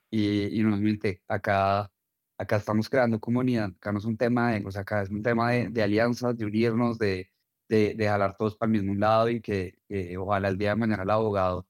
y, 0.10 0.60
y 0.60 0.64
nuevamente 0.64 1.24
acá, 1.28 1.92
acá 2.38 2.58
estamos 2.58 2.90
creando 2.90 3.20
comunidad. 3.22 3.72
Acá 3.78 3.92
no 3.94 4.00
es 4.00 4.06
un 4.06 4.18
tema 4.18 4.52
de, 4.54 4.66
o 4.66 4.72
sea, 4.72 4.82
acá 4.82 5.04
es 5.04 5.10
un 5.10 5.24
tema 5.24 5.52
de, 5.52 5.70
de 5.70 5.84
alianzas, 5.84 6.38
de 6.38 6.46
unirnos, 6.46 6.98
de, 7.00 7.32
de, 7.70 7.96
de 7.96 8.08
jalar 8.08 8.36
todos 8.38 8.58
para 8.58 8.72
el 8.72 8.82
mismo 8.82 8.96
lado 8.96 9.30
y 9.30 9.42
que, 9.42 9.80
que 9.88 10.18
ojalá 10.18 10.50
el 10.50 10.58
día 10.58 10.72
de 10.72 10.76
mañana 10.78 11.04
el 11.04 11.10
abogado 11.10 11.68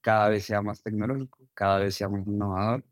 cada 0.00 0.28
vez 0.30 0.44
sea 0.46 0.62
más 0.62 0.82
tecnológico, 0.82 1.48
cada 1.54 1.78
vez 1.78 1.94
sea 1.94 2.08
más 2.08 2.26
innovador, 2.26 2.84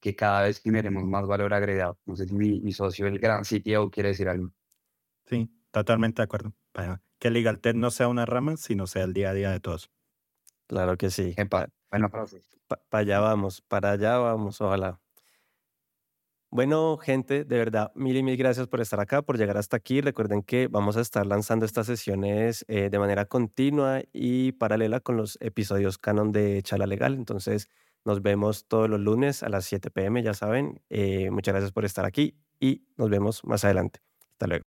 que 0.00 0.14
cada 0.14 0.42
vez 0.42 0.60
generemos 0.60 1.04
más 1.04 1.26
valor 1.26 1.54
agregado. 1.54 1.98
No 2.04 2.14
sé 2.14 2.26
si 2.26 2.34
mi, 2.34 2.60
mi 2.60 2.72
socio, 2.72 3.06
el 3.06 3.18
gran 3.18 3.44
CTO, 3.44 3.90
quiere 3.90 4.10
decir 4.10 4.28
algo. 4.28 4.52
Sí, 5.26 5.50
totalmente 5.70 6.20
de 6.22 6.24
acuerdo. 6.24 6.54
Para 6.72 7.02
que 7.20 7.30
Legal 7.30 7.60
Tech 7.60 7.76
no 7.76 7.92
sea 7.92 8.08
una 8.08 8.26
rama, 8.26 8.56
sino 8.56 8.88
sea 8.88 9.04
el 9.04 9.12
día 9.12 9.30
a 9.30 9.34
día 9.34 9.50
de 9.50 9.60
todos. 9.60 9.90
claro 10.66 10.96
que 10.96 11.10
sí. 11.10 11.34
Epa, 11.36 11.68
frase. 12.10 12.42
Para 12.88 13.02
allá 13.02 13.20
vamos, 13.20 13.60
para 13.62 13.92
allá 13.92 14.18
vamos, 14.18 14.60
ojalá. 14.60 15.00
Bueno, 16.52 16.96
gente, 16.96 17.44
de 17.44 17.58
verdad, 17.58 17.92
mil 17.94 18.16
y 18.16 18.24
mil 18.24 18.36
gracias 18.36 18.66
por 18.66 18.80
estar 18.80 18.98
acá, 18.98 19.22
por 19.22 19.38
llegar 19.38 19.56
hasta 19.56 19.76
aquí. 19.76 20.00
Recuerden 20.00 20.42
que 20.42 20.66
vamos 20.66 20.96
a 20.96 21.00
estar 21.00 21.24
lanzando 21.24 21.64
estas 21.64 21.86
sesiones 21.86 22.64
eh, 22.66 22.90
de 22.90 22.98
manera 22.98 23.26
continua 23.26 24.02
y 24.12 24.52
paralela 24.52 24.98
con 24.98 25.16
los 25.16 25.38
episodios 25.40 25.98
canon 25.98 26.32
de 26.32 26.60
Chala 26.64 26.86
Legal. 26.86 27.14
Entonces, 27.14 27.68
nos 28.04 28.22
vemos 28.22 28.66
todos 28.66 28.90
los 28.90 28.98
lunes 28.98 29.44
a 29.44 29.48
las 29.48 29.64
7 29.66 29.90
pm, 29.90 30.24
ya 30.24 30.34
saben. 30.34 30.82
Eh, 30.88 31.30
muchas 31.30 31.52
gracias 31.52 31.70
por 31.70 31.84
estar 31.84 32.04
aquí 32.04 32.34
y 32.58 32.82
nos 32.96 33.10
vemos 33.10 33.44
más 33.44 33.64
adelante. 33.64 34.00
Hasta 34.32 34.48
luego. 34.48 34.69